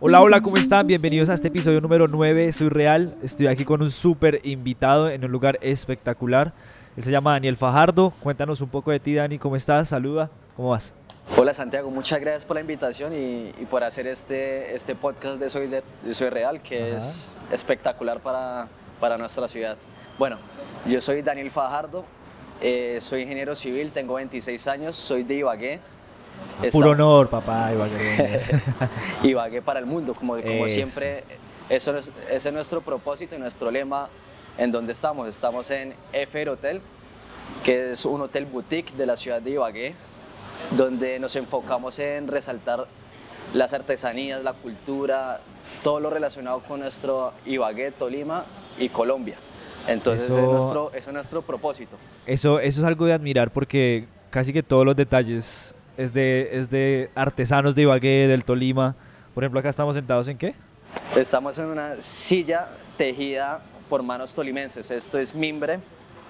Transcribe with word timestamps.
Hola, 0.00 0.20
hola, 0.20 0.40
¿cómo 0.40 0.56
están? 0.56 0.86
Bienvenidos 0.86 1.28
a 1.28 1.34
este 1.34 1.48
episodio 1.48 1.80
número 1.80 2.06
9. 2.06 2.52
Soy 2.52 2.68
Real. 2.68 3.16
Estoy 3.20 3.48
aquí 3.48 3.64
con 3.64 3.82
un 3.82 3.90
súper 3.90 4.40
invitado 4.44 5.10
en 5.10 5.24
un 5.24 5.32
lugar 5.32 5.58
espectacular. 5.60 6.52
Él 6.96 7.02
se 7.02 7.10
llama 7.10 7.32
Daniel 7.32 7.56
Fajardo. 7.56 8.10
Cuéntanos 8.22 8.60
un 8.60 8.68
poco 8.68 8.92
de 8.92 9.00
ti, 9.00 9.14
Dani. 9.16 9.40
¿Cómo 9.40 9.56
estás? 9.56 9.88
Saluda. 9.88 10.30
¿Cómo 10.56 10.68
vas? 10.68 10.94
Hola 11.36 11.52
Santiago, 11.52 11.90
muchas 11.90 12.20
gracias 12.20 12.44
por 12.44 12.54
la 12.54 12.60
invitación 12.60 13.12
y, 13.12 13.48
y 13.60 13.66
por 13.68 13.82
hacer 13.82 14.06
este, 14.06 14.72
este 14.72 14.94
podcast 14.94 15.40
de 15.40 15.48
Soy, 15.48 15.66
de, 15.66 15.82
de 16.04 16.14
Soy 16.14 16.30
Real, 16.30 16.62
que 16.62 16.90
Ajá. 16.92 16.96
es 16.98 17.28
espectacular 17.50 18.20
para, 18.20 18.68
para 19.00 19.18
nuestra 19.18 19.48
ciudad. 19.48 19.76
Bueno, 20.16 20.38
yo 20.86 21.00
soy 21.00 21.22
Daniel 21.22 21.50
Fajardo, 21.50 22.04
eh, 22.60 22.98
soy 23.00 23.22
ingeniero 23.22 23.56
civil, 23.56 23.90
tengo 23.90 24.14
26 24.14 24.68
años, 24.68 24.94
soy 24.96 25.24
de 25.24 25.34
Ibagué. 25.34 25.80
Puro 26.72 26.90
honor, 26.90 27.28
papá. 27.28 27.72
Ibagué. 27.72 28.40
Ibagué 29.22 29.62
para 29.62 29.80
el 29.80 29.86
mundo, 29.86 30.14
como, 30.14 30.40
como 30.40 30.68
siempre, 30.68 31.24
eso 31.68 31.96
es, 31.96 32.10
ese 32.30 32.48
es 32.48 32.54
nuestro 32.54 32.80
propósito 32.80 33.36
y 33.36 33.38
nuestro 33.38 33.70
lema 33.70 34.08
en 34.56 34.72
donde 34.72 34.92
estamos. 34.92 35.28
Estamos 35.28 35.70
en 35.70 35.94
FR 36.12 36.50
Hotel, 36.50 36.80
que 37.64 37.92
es 37.92 38.04
un 38.04 38.20
hotel 38.22 38.46
boutique 38.46 38.92
de 38.96 39.06
la 39.06 39.16
ciudad 39.16 39.40
de 39.40 39.50
Ibagué, 39.50 39.94
donde 40.76 41.18
nos 41.20 41.36
enfocamos 41.36 41.98
en 41.98 42.26
resaltar 42.28 42.86
las 43.54 43.72
artesanías, 43.72 44.42
la 44.42 44.52
cultura, 44.52 45.40
todo 45.82 46.00
lo 46.00 46.10
relacionado 46.10 46.60
con 46.60 46.80
nuestro 46.80 47.32
Ibagué, 47.46 47.92
Tolima 47.92 48.44
y 48.78 48.88
Colombia. 48.88 49.36
Entonces, 49.86 50.28
Eso- 50.28 50.38
es 50.38 50.44
nuestro, 50.52 50.90
eso 50.92 51.10
es 51.10 51.14
nuestro 51.14 51.42
propósito. 51.42 51.96
Eso, 52.26 52.60
eso 52.60 52.80
es 52.80 52.86
algo 52.86 53.06
de 53.06 53.12
admirar 53.14 53.50
porque 53.50 54.06
casi 54.30 54.52
que 54.52 54.62
todos 54.62 54.84
los 54.84 54.94
detalles 54.96 55.74
es 55.98 56.14
de, 56.14 56.48
es 56.52 56.70
de 56.70 57.10
artesanos 57.16 57.74
de 57.74 57.82
Ibagué, 57.82 58.28
del 58.28 58.44
Tolima. 58.44 58.94
Por 59.34 59.42
ejemplo, 59.44 59.58
acá 59.60 59.68
estamos 59.68 59.96
sentados 59.96 60.28
en 60.28 60.38
qué? 60.38 60.54
Estamos 61.16 61.58
en 61.58 61.66
una 61.66 61.96
silla 62.00 62.68
tejida 62.96 63.60
por 63.90 64.02
manos 64.04 64.32
tolimenses. 64.32 64.90
Esto 64.92 65.18
es 65.18 65.34
mimbre, 65.34 65.80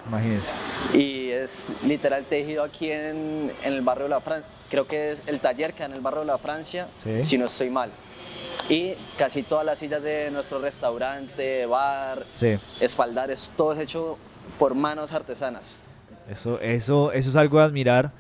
Imagínense. 0.08 0.52
y 0.94 1.28
es 1.30 1.70
literal 1.84 2.24
tejido 2.24 2.64
aquí 2.64 2.91
en, 2.91 3.52
en 3.62 3.72
el 3.74 3.83
barrio 3.83 4.05
de 4.05 4.11
la 4.11 4.20
Francia. 4.22 4.48
Creo 4.70 4.86
que 4.86 5.12
es 5.12 5.22
el 5.27 5.39
taller 5.41 5.74
que 5.74 5.84
en 5.84 5.92
el 5.92 6.00
barrio 6.00 6.20
de 6.20 6.27
la 6.27 6.39
Francia, 6.39 6.89
Sí. 7.02 7.24
si 7.27 7.36
no 7.36 7.44
estoy 7.44 7.69
mal. 7.69 7.91
Y 8.70 8.94
casi 9.19 9.42
todas 9.42 9.66
las 9.66 9.78
sillas 9.78 10.02
de 10.02 10.30
nuestro 10.30 10.61
restaurante, 10.61 11.66
bar, 11.66 12.24
Sí. 12.34 12.58
espaldares, 12.80 13.52
todo 13.55 13.74
es 13.74 13.78
hecho 13.80 14.16
por 14.58 14.74
manos 14.74 15.12
artesanas. 15.12 15.77
Eso, 16.30 16.58
eso, 16.61 17.12
eso 17.12 17.28
es 17.28 17.36
algo 17.36 17.58
de 17.58 17.64
admirar 17.64 18.12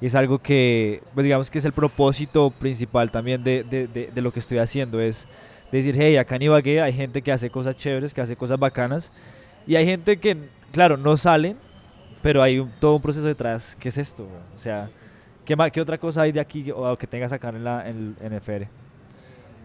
y 0.00 0.06
es 0.06 0.14
algo 0.14 0.38
que, 0.38 1.02
pues 1.14 1.24
digamos 1.24 1.50
que 1.50 1.58
es 1.58 1.64
el 1.64 1.72
propósito 1.72 2.50
principal 2.50 3.10
también 3.10 3.42
de, 3.44 3.62
de- 3.64 3.86
de- 3.86 4.10
de 4.14 4.22
lo 4.22 4.32
que 4.32 4.38
estoy 4.38 4.58
haciendo, 4.58 5.00
es 5.00 5.28
decir, 5.70 5.94
hey, 5.98 6.16
acá 6.16 6.36
en 6.36 6.42
Ibagué 6.42 6.80
hay 6.80 6.92
gente 6.92 7.22
que 7.22 7.30
hace 7.32 7.50
cosas 7.50 7.76
chéveres, 7.76 8.12
que 8.14 8.20
hace 8.20 8.34
cosas 8.36 8.58
bacanas 8.58 9.12
y 9.66 9.76
hay 9.76 9.84
gente 9.86 10.18
que, 10.18 10.36
claro, 10.72 10.96
no 10.96 11.16
salen, 11.16 11.56
pero 12.22 12.42
hay 12.42 12.58
un- 12.58 12.70
todo 12.80 12.96
un 12.96 13.02
proceso 13.02 13.26
detrás. 13.26 13.76
¿Qué 13.78 13.88
es 13.90 13.98
esto? 13.98 14.26
O 14.54 14.58
sea, 14.58 14.90
¿qué, 15.44 15.54
ma- 15.56 15.70
qué 15.70 15.80
otra 15.80 15.96
cosa 15.98 16.22
hay 16.22 16.32
de 16.32 16.40
aquí 16.40 16.70
o 16.74 16.96
que 16.96 17.06
tengas 17.06 17.32
acá 17.32 17.50
en, 17.50 17.62
la, 17.64 17.88
en, 17.88 17.96
el- 18.20 18.26
en 18.26 18.32
el 18.32 18.38
FR? 18.40 18.68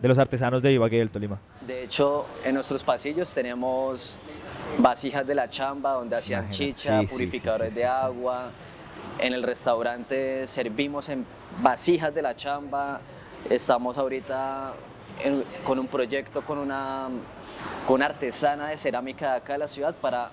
De 0.01 0.07
los 0.09 0.17
artesanos 0.17 0.61
de 0.61 0.73
Ibagué 0.73 0.99
del 0.99 1.09
Tolima. 1.09 1.39
De 1.65 1.83
hecho, 1.83 2.25
en 2.43 2.53
nuestros 2.55 2.83
pasillos 2.83 3.33
tenemos 3.33 4.19
vasijas 4.77 5.25
de 5.25 5.33
la 5.33 5.47
chamba 5.49 5.93
donde 5.93 6.17
hacían 6.17 6.49
chicha, 6.49 6.99
Sí, 7.01 7.07
purificadores 7.07 7.73
sí, 7.73 7.79
de 7.79 7.85
agua. 7.85 8.51
En 9.19 9.33
el 9.33 9.43
restaurante 9.43 10.45
servimos 10.47 11.09
en 11.09 11.25
vasijas 11.61 12.13
de 12.13 12.21
la 12.21 12.35
chamba. 12.35 12.99
Estamos 13.49 13.97
ahorita 13.97 14.73
en- 15.23 15.43
con 15.65 15.79
un 15.79 15.87
proyecto 15.87 16.41
con 16.45 16.57
una, 16.57 17.07
con 17.87 17.95
una 17.95 18.07
artesana 18.07 18.67
de 18.67 18.77
cerámica 18.77 19.31
de 19.31 19.37
acá 19.37 19.53
de 19.53 19.59
la 19.59 19.67
ciudad 19.67 19.95
para, 19.95 20.31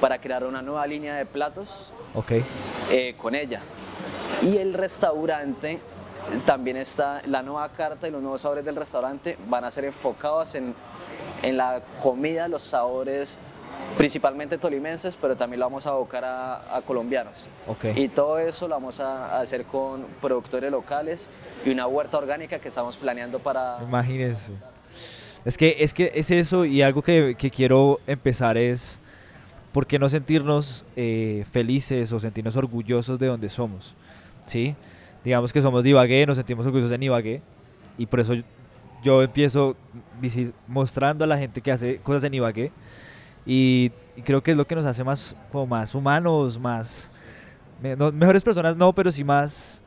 para 0.00 0.20
crear 0.20 0.44
una 0.44 0.60
nueva 0.62 0.86
línea 0.86 1.14
de 1.14 1.26
platos 1.26 1.92
Ok. 2.14 2.32
eh, 2.90 3.14
con 3.16 3.34
ella. 3.34 3.60
Y 4.42 4.56
el 4.56 4.74
restaurante 4.74 5.78
también 6.46 6.76
está, 6.78 7.22
la 7.26 7.42
nueva 7.42 7.68
carta 7.70 8.08
y 8.08 8.10
los 8.10 8.22
nuevos 8.22 8.40
sabores 8.40 8.64
del 8.64 8.76
restaurante 8.76 9.36
van 9.48 9.64
a 9.64 9.70
ser 9.70 9.84
enfocados 9.84 10.54
en, 10.54 10.74
en 11.42 11.56
la 11.56 11.82
comida, 12.02 12.48
los 12.48 12.62
sabores 12.62 13.38
principalmente 13.96 14.58
tolimenses, 14.58 15.16
pero 15.20 15.36
también 15.36 15.60
lo 15.60 15.66
vamos 15.66 15.86
a 15.86 15.90
abocar 15.90 16.24
a, 16.24 16.76
a 16.76 16.82
colombianos. 16.82 17.46
Ok. 17.66 17.86
Y 17.96 18.08
todo 18.08 18.38
eso 18.38 18.68
lo 18.68 18.74
vamos 18.74 19.00
a, 19.00 19.36
a 19.36 19.40
hacer 19.40 19.64
con 19.64 20.06
productores 20.20 20.70
locales 20.70 21.28
y 21.64 21.70
una 21.70 21.86
huerta 21.86 22.18
orgánica 22.18 22.58
que 22.58 22.68
estamos 22.68 22.96
planeando 22.96 23.38
para... 23.38 23.78
Imagínense. 23.82 24.52
Es 25.44 25.56
que, 25.56 25.76
es 25.80 25.94
que 25.94 26.12
es 26.14 26.30
eso 26.30 26.64
y 26.64 26.82
algo 26.82 27.02
que, 27.02 27.34
que 27.38 27.50
quiero 27.50 27.98
empezar 28.06 28.56
es 28.56 29.00
por 29.72 29.86
qué 29.86 29.98
no 29.98 30.08
sentirnos 30.08 30.84
eh, 30.96 31.44
felices 31.50 32.12
o 32.12 32.20
sentirnos 32.20 32.56
orgullosos 32.56 33.18
de 33.18 33.26
donde 33.26 33.48
somos. 33.48 33.94
¿Sí? 34.44 34.74
Digamos 35.24 35.52
que 35.52 35.62
somos 35.62 35.84
de 35.84 35.90
Ibagué, 35.90 36.26
nos 36.26 36.36
sentimos 36.36 36.66
orgullosos 36.66 36.92
en 36.92 37.02
Ibagué 37.02 37.40
y 37.96 38.06
por 38.06 38.20
eso 38.20 38.34
yo, 38.34 38.42
yo 39.02 39.22
empiezo 39.22 39.76
mostrando 40.66 41.24
a 41.24 41.26
la 41.26 41.38
gente 41.38 41.60
que 41.60 41.72
hace 41.72 41.98
cosas 41.98 42.24
en 42.24 42.34
Ibagué 42.34 42.72
y, 43.52 43.90
y 44.16 44.22
creo 44.22 44.42
que 44.42 44.52
es 44.52 44.56
lo 44.56 44.66
que 44.66 44.74
nos 44.76 44.86
hace 44.86 45.02
más, 45.02 45.34
como 45.50 45.66
más 45.66 45.94
humanos, 45.94 46.58
más... 46.58 47.10
me- 47.82 47.96
no- 47.96 48.12
mejores 48.12 48.44
personas 48.44 48.76
no, 48.76 48.92
pero 48.92 49.10
sí 49.10 49.24
más, 49.24 49.82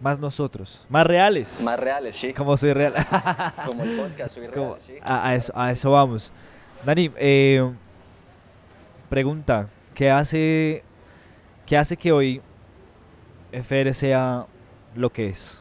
más 0.00 0.18
nosotros, 0.18 0.84
más 0.88 1.06
reales. 1.06 1.60
Más 1.60 1.78
reales, 1.80 2.14
sí. 2.16 2.32
Como 2.32 2.56
soy 2.56 2.72
real. 2.72 2.94
Como 3.66 3.82
el 3.82 3.96
podcast, 3.96 4.34
soy 4.34 4.46
Como- 4.48 4.74
real, 4.74 4.80
sí. 4.86 4.94
a, 5.02 5.28
a 5.28 5.34
eso, 5.34 5.52
a 5.56 5.72
eso 5.72 5.90
vamos. 5.90 6.30
Dani, 6.84 7.10
eh, 7.16 7.68
pregunta, 9.08 9.66
¿qué 9.94 10.10
hace, 10.10 10.84
¿qué 11.66 11.76
hace 11.76 11.96
que 11.96 12.12
hoy 12.12 12.40
FR 13.52 13.92
sea 13.94 14.46
lo 14.94 15.10
que 15.10 15.28
es? 15.30 15.60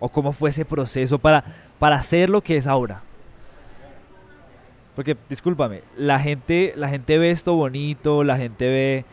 ¿O 0.00 0.08
cómo 0.08 0.32
fue 0.32 0.50
ese 0.50 0.64
proceso 0.64 1.18
para, 1.18 1.44
para 1.78 2.00
ser 2.02 2.30
lo 2.30 2.40
que 2.40 2.56
es 2.56 2.66
ahora? 2.66 3.02
Porque, 4.98 5.16
discúlpame, 5.28 5.82
la 5.94 6.18
gente, 6.18 6.72
la 6.74 6.88
gente 6.88 7.18
ve 7.18 7.30
esto 7.30 7.54
bonito, 7.54 8.24
la 8.24 8.36
gente 8.36 8.68
ve, 8.68 9.04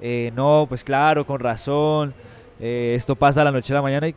eh, 0.00 0.30
no, 0.36 0.66
pues 0.68 0.84
claro, 0.84 1.26
con 1.26 1.40
razón, 1.40 2.14
eh, 2.60 2.94
esto 2.96 3.16
pasa 3.16 3.40
a 3.40 3.44
la 3.46 3.50
noche 3.50 3.72
a 3.72 3.74
la 3.78 3.82
mañana 3.82 4.06
y, 4.06 4.10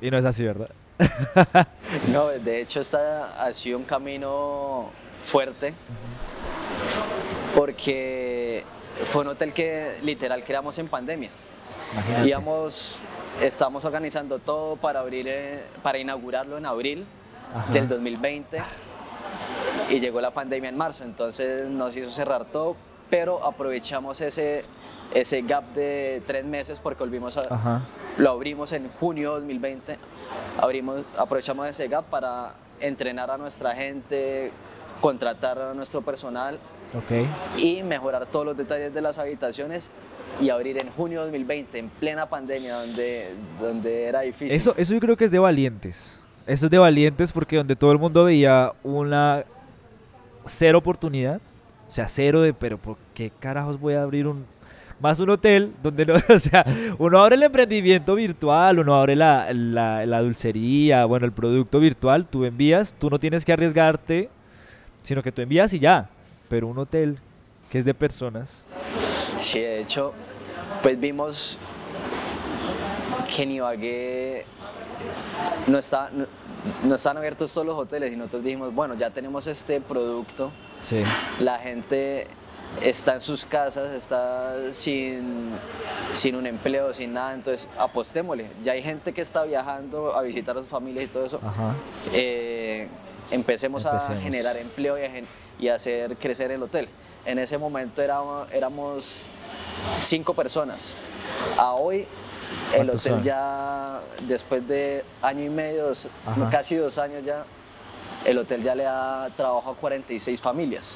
y- 0.00 0.06
y 0.06 0.10
no 0.10 0.18
es 0.18 0.26
así, 0.26 0.44
¿verdad? 0.44 0.68
No, 2.12 2.26
de 2.28 2.60
hecho 2.60 2.80
esta 2.80 3.42
ha 3.42 3.54
sido 3.54 3.78
un 3.78 3.84
camino 3.84 4.90
fuerte 5.24 5.72
porque 7.54 8.64
fue 9.06 9.22
un 9.22 9.28
hotel 9.28 9.54
que 9.54 9.94
literal 10.02 10.44
creamos 10.44 10.78
en 10.78 10.88
pandemia. 10.88 11.30
Imagínate. 11.94 12.28
Íbamos, 12.28 12.96
estamos 13.40 13.82
organizando 13.86 14.38
todo 14.40 14.76
para 14.76 15.00
abrir, 15.00 15.26
eh, 15.26 15.62
para 15.82 15.96
inaugurarlo 15.96 16.58
en 16.58 16.66
abril 16.66 17.06
Ajá. 17.54 17.72
del 17.72 17.88
2020 17.88 18.58
y 19.90 20.00
llegó 20.00 20.20
la 20.20 20.30
pandemia 20.32 20.68
en 20.70 20.76
marzo, 20.76 21.04
entonces 21.04 21.68
nos 21.68 21.96
hizo 21.96 22.10
cerrar 22.10 22.44
todo, 22.46 22.76
pero 23.10 23.44
aprovechamos 23.44 24.20
ese, 24.20 24.64
ese 25.14 25.42
gap 25.42 25.64
de 25.74 26.22
tres 26.26 26.44
meses 26.44 26.78
porque 26.80 27.00
volvimos 27.04 27.36
a, 27.36 27.46
Ajá. 27.52 27.82
lo 28.18 28.30
abrimos 28.30 28.72
en 28.72 28.88
junio 29.00 29.34
de 29.34 29.40
2020. 29.40 29.96
Abrimos, 30.60 31.04
aprovechamos 31.16 31.66
ese 31.68 31.88
gap 31.88 32.04
para 32.06 32.54
entrenar 32.80 33.30
a 33.30 33.38
nuestra 33.38 33.74
gente, 33.74 34.50
contratar 35.00 35.58
a 35.58 35.74
nuestro 35.74 36.02
personal 36.02 36.58
Ok. 36.94 37.26
y 37.58 37.82
mejorar 37.82 38.26
todos 38.26 38.44
los 38.46 38.56
detalles 38.56 38.92
de 38.92 39.00
las 39.00 39.18
habitaciones 39.18 39.90
y 40.40 40.50
abrir 40.50 40.78
en 40.78 40.90
junio 40.90 41.20
de 41.20 41.26
2020, 41.26 41.78
en 41.78 41.88
plena 41.88 42.28
pandemia, 42.28 42.76
donde, 42.76 43.30
donde 43.60 44.04
era 44.04 44.20
difícil. 44.20 44.52
Eso, 44.52 44.74
eso 44.76 44.92
yo 44.92 45.00
creo 45.00 45.16
que 45.16 45.24
es 45.24 45.30
de 45.30 45.38
valientes. 45.38 46.22
Eso 46.46 46.66
es 46.66 46.70
de 46.70 46.78
valientes 46.78 47.32
porque 47.32 47.56
donde 47.56 47.76
todo 47.76 47.92
el 47.92 47.98
mundo 47.98 48.24
veía 48.24 48.72
una 48.82 49.44
cero 50.48 50.78
oportunidad, 50.78 51.40
o 51.88 51.92
sea, 51.92 52.08
cero 52.08 52.42
de, 52.42 52.52
pero 52.52 52.78
¿por 52.78 52.96
qué 53.14 53.30
carajos 53.38 53.78
voy 53.78 53.94
a 53.94 54.02
abrir 54.02 54.26
un 54.26 54.46
más 55.00 55.20
un 55.20 55.30
hotel 55.30 55.72
donde 55.80 56.04
no, 56.04 56.14
o 56.34 56.38
sea, 56.38 56.64
uno 56.98 57.20
abre 57.20 57.36
el 57.36 57.44
emprendimiento 57.44 58.16
virtual, 58.16 58.80
uno 58.80 58.96
abre 58.96 59.14
la, 59.14 59.52
la, 59.52 60.20
dulcería, 60.20 61.04
bueno, 61.04 61.24
el 61.24 61.32
producto 61.32 61.78
virtual, 61.78 62.26
tú 62.26 62.44
envías, 62.44 62.94
tú 62.98 63.08
no 63.08 63.18
tienes 63.20 63.44
que 63.44 63.52
arriesgarte, 63.52 64.28
sino 65.02 65.22
que 65.22 65.30
tú 65.30 65.40
envías 65.40 65.72
y 65.72 65.78
ya. 65.78 66.10
Pero 66.48 66.66
un 66.66 66.78
hotel 66.78 67.18
que 67.70 67.78
es 67.78 67.84
de 67.84 67.94
personas, 67.94 68.64
Sí, 69.38 69.60
de 69.60 69.82
hecho, 69.82 70.12
pues 70.82 70.98
vimos 70.98 71.56
que 73.34 73.42
en 73.44 73.52
Ibagué 73.52 74.44
no, 75.68 75.78
está, 75.78 76.10
no, 76.84 76.94
están 76.94 77.16
abiertos 77.16 77.52
todos 77.52 77.66
los 77.66 77.78
hoteles 77.78 78.12
y 78.12 78.16
nosotros 78.16 78.44
dijimos, 78.44 78.74
bueno, 78.74 78.94
ya 78.94 79.10
tenemos 79.10 79.46
este 79.46 79.80
producto, 79.80 80.50
sí, 80.82 81.02
la 81.40 81.58
gente 81.58 82.26
está 82.82 83.14
en 83.14 83.20
sus 83.22 83.44
casas, 83.46 83.90
está 83.90 84.72
sin, 84.72 85.50
sin 86.12 86.34
un 86.34 86.46
empleo, 86.46 86.92
sin 86.92 87.14
nada, 87.14 87.32
entonces 87.32 87.66
apostémosle. 87.78 88.46
Ya 88.62 88.72
hay 88.72 88.82
gente 88.82 89.12
que 89.14 89.22
está 89.22 89.44
viajando 89.44 90.14
a 90.14 90.22
visitar 90.22 90.56
a 90.56 90.60
sus 90.60 90.68
familias 90.68 91.04
y 91.06 91.08
todo 91.08 91.24
eso. 91.24 91.40
Ajá. 91.42 91.74
Eh, 92.12 92.88
empecemos, 93.30 93.86
a 93.86 93.98
generar 94.20 94.56
empleo 94.58 94.98
y, 94.98 95.02
a 95.04 95.10
gen- 95.10 95.26
y 95.58 95.68
hacer 95.68 96.16
crecer 96.16 96.50
el 96.50 96.62
hotel. 96.62 96.88
En 97.24 97.38
ese 97.38 97.56
momento 97.58 98.02
éramos, 98.02 98.50
éramos 98.52 99.22
cinco 100.00 100.34
personas. 100.34 100.92
A 101.56 101.72
hoy 101.72 102.06
el 102.72 102.76
¿Cuántos 102.76 103.00
hotel 103.00 103.12
son? 103.14 103.22
ya, 103.22 104.00
después 104.26 104.66
de 104.68 105.04
año 105.22 105.44
y 105.44 105.48
medio, 105.48 105.88
dos- 105.88 106.06
casi 106.50 106.76
dos 106.76 106.98
años 106.98 107.24
ya, 107.24 107.44
el 108.24 108.38
hotel 108.38 108.62
ya 108.62 108.74
le 108.74 108.84
da 108.84 109.28
trabajo 109.36 109.70
a 109.70 109.74
46 109.74 110.40
familias. 110.40 110.94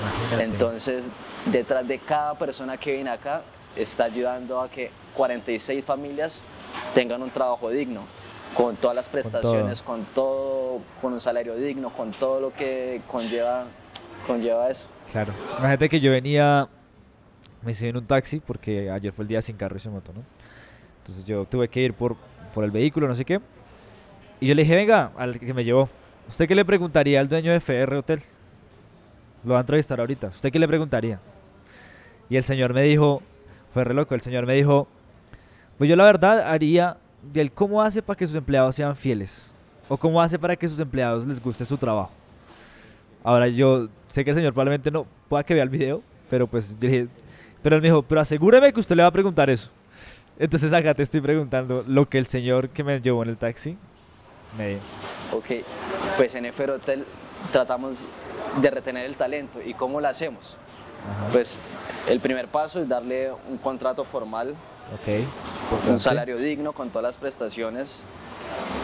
Imagínate. 0.00 0.44
Entonces, 0.44 1.04
detrás 1.46 1.86
de 1.86 1.98
cada 1.98 2.34
persona 2.34 2.76
que 2.76 2.92
viene 2.94 3.10
acá, 3.10 3.42
está 3.76 4.04
ayudando 4.04 4.60
a 4.60 4.68
que 4.68 4.90
46 5.14 5.84
familias 5.84 6.42
tengan 6.94 7.22
un 7.22 7.30
trabajo 7.30 7.70
digno, 7.70 8.00
con 8.56 8.76
todas 8.76 8.94
las 8.96 9.08
prestaciones, 9.08 9.82
con 9.82 10.04
todo, 10.06 10.80
con 11.00 11.12
un 11.12 11.20
salario 11.20 11.54
digno, 11.56 11.90
con 11.90 12.10
todo 12.12 12.40
lo 12.40 12.52
que 12.52 13.00
conlleva, 13.10 13.64
conlleva 14.26 14.68
eso. 14.70 14.86
Claro. 15.12 15.32
Imagínate 15.58 15.88
que 15.88 16.00
yo 16.00 16.10
venía, 16.10 16.68
me 17.62 17.74
subí 17.74 17.88
en 17.88 17.96
un 17.98 18.06
taxi 18.06 18.40
porque 18.40 18.90
ayer 18.90 19.12
fue 19.12 19.22
el 19.24 19.28
día 19.28 19.42
sin 19.42 19.56
carro 19.56 19.76
y 19.76 19.80
sin 19.80 19.92
moto, 19.92 20.12
¿no? 20.12 20.20
Entonces 21.04 21.22
yo 21.26 21.44
tuve 21.44 21.68
que 21.68 21.82
ir 21.82 21.92
por, 21.92 22.16
por 22.54 22.64
el 22.64 22.70
vehículo, 22.70 23.06
no 23.06 23.14
sé 23.14 23.26
qué. 23.26 23.38
Y 24.40 24.46
yo 24.46 24.54
le 24.54 24.62
dije, 24.62 24.74
venga, 24.74 25.12
al 25.18 25.38
que 25.38 25.52
me 25.52 25.62
llevó, 25.62 25.86
¿usted 26.26 26.48
qué 26.48 26.54
le 26.54 26.64
preguntaría 26.64 27.20
al 27.20 27.28
dueño 27.28 27.52
de 27.52 27.58
FR 27.58 27.98
Hotel? 27.98 28.22
Lo 29.44 29.52
va 29.52 29.58
a 29.58 29.60
entrevistar 29.60 30.00
ahorita. 30.00 30.28
¿Usted 30.28 30.50
qué 30.50 30.58
le 30.58 30.66
preguntaría? 30.66 31.20
Y 32.30 32.36
el 32.36 32.42
señor 32.42 32.72
me 32.72 32.80
dijo, 32.80 33.20
fue 33.74 33.84
re 33.84 33.92
loco, 33.92 34.14
el 34.14 34.22
señor 34.22 34.46
me 34.46 34.54
dijo, 34.54 34.88
pues 35.76 35.90
yo 35.90 35.96
la 35.96 36.04
verdad 36.04 36.50
haría 36.50 36.96
del 37.34 37.52
cómo 37.52 37.82
hace 37.82 38.00
para 38.00 38.16
que 38.16 38.26
sus 38.26 38.36
empleados 38.36 38.74
sean 38.74 38.96
fieles. 38.96 39.52
O 39.90 39.98
cómo 39.98 40.22
hace 40.22 40.38
para 40.38 40.56
que 40.56 40.66
sus 40.66 40.80
empleados 40.80 41.26
les 41.26 41.38
guste 41.38 41.66
su 41.66 41.76
trabajo. 41.76 42.12
Ahora 43.22 43.46
yo 43.48 43.90
sé 44.08 44.24
que 44.24 44.30
el 44.30 44.36
señor 44.36 44.54
probablemente 44.54 44.90
no 44.90 45.06
pueda 45.28 45.44
que 45.44 45.52
vea 45.52 45.64
el 45.64 45.68
video, 45.68 46.02
pero 46.30 46.46
pues 46.46 46.78
yo 46.78 46.88
dije, 46.88 47.08
pero 47.62 47.76
él 47.76 47.82
me 47.82 47.88
dijo, 47.88 48.00
pero 48.00 48.22
asegúreme 48.22 48.72
que 48.72 48.80
usted 48.80 48.96
le 48.96 49.02
va 49.02 49.08
a 49.08 49.12
preguntar 49.12 49.50
eso. 49.50 49.70
Entonces 50.38 50.72
acá 50.72 50.94
te 50.94 51.02
estoy 51.02 51.20
preguntando 51.20 51.84
lo 51.86 52.08
que 52.08 52.18
el 52.18 52.26
señor 52.26 52.68
que 52.70 52.82
me 52.82 53.00
llevó 53.00 53.22
en 53.22 53.30
el 53.30 53.36
taxi 53.36 53.76
me 54.58 54.68
dijo. 54.68 54.82
Ok, 55.32 55.64
pues 56.16 56.34
en 56.34 56.46
FR 56.46 56.72
Hotel 56.72 57.04
tratamos 57.52 58.04
de 58.60 58.70
retener 58.70 59.06
el 59.06 59.16
talento. 59.16 59.60
¿Y 59.64 59.74
cómo 59.74 60.00
lo 60.00 60.08
hacemos? 60.08 60.56
Ajá. 61.10 61.32
Pues 61.32 61.56
el 62.08 62.20
primer 62.20 62.48
paso 62.48 62.80
es 62.80 62.88
darle 62.88 63.30
un 63.48 63.58
contrato 63.58 64.04
formal 64.04 64.54
ok. 64.92 65.88
un 65.88 66.00
salario 66.00 66.36
digno 66.38 66.72
con 66.72 66.88
todas 66.90 67.04
las 67.04 67.16
prestaciones 67.16 68.02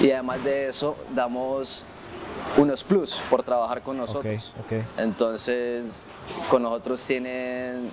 y 0.01 0.11
además 0.11 0.43
de 0.45 0.69
eso 0.69 0.97
damos 1.15 1.85
unos 2.57 2.83
plus 2.85 3.21
por 3.29 3.43
trabajar 3.43 3.83
con 3.83 3.97
nosotros. 3.97 4.53
Ok, 4.59 4.73
ok. 4.73 4.99
Entonces, 4.99 6.07
con 6.49 6.63
nosotros 6.63 7.05
tienen, 7.07 7.91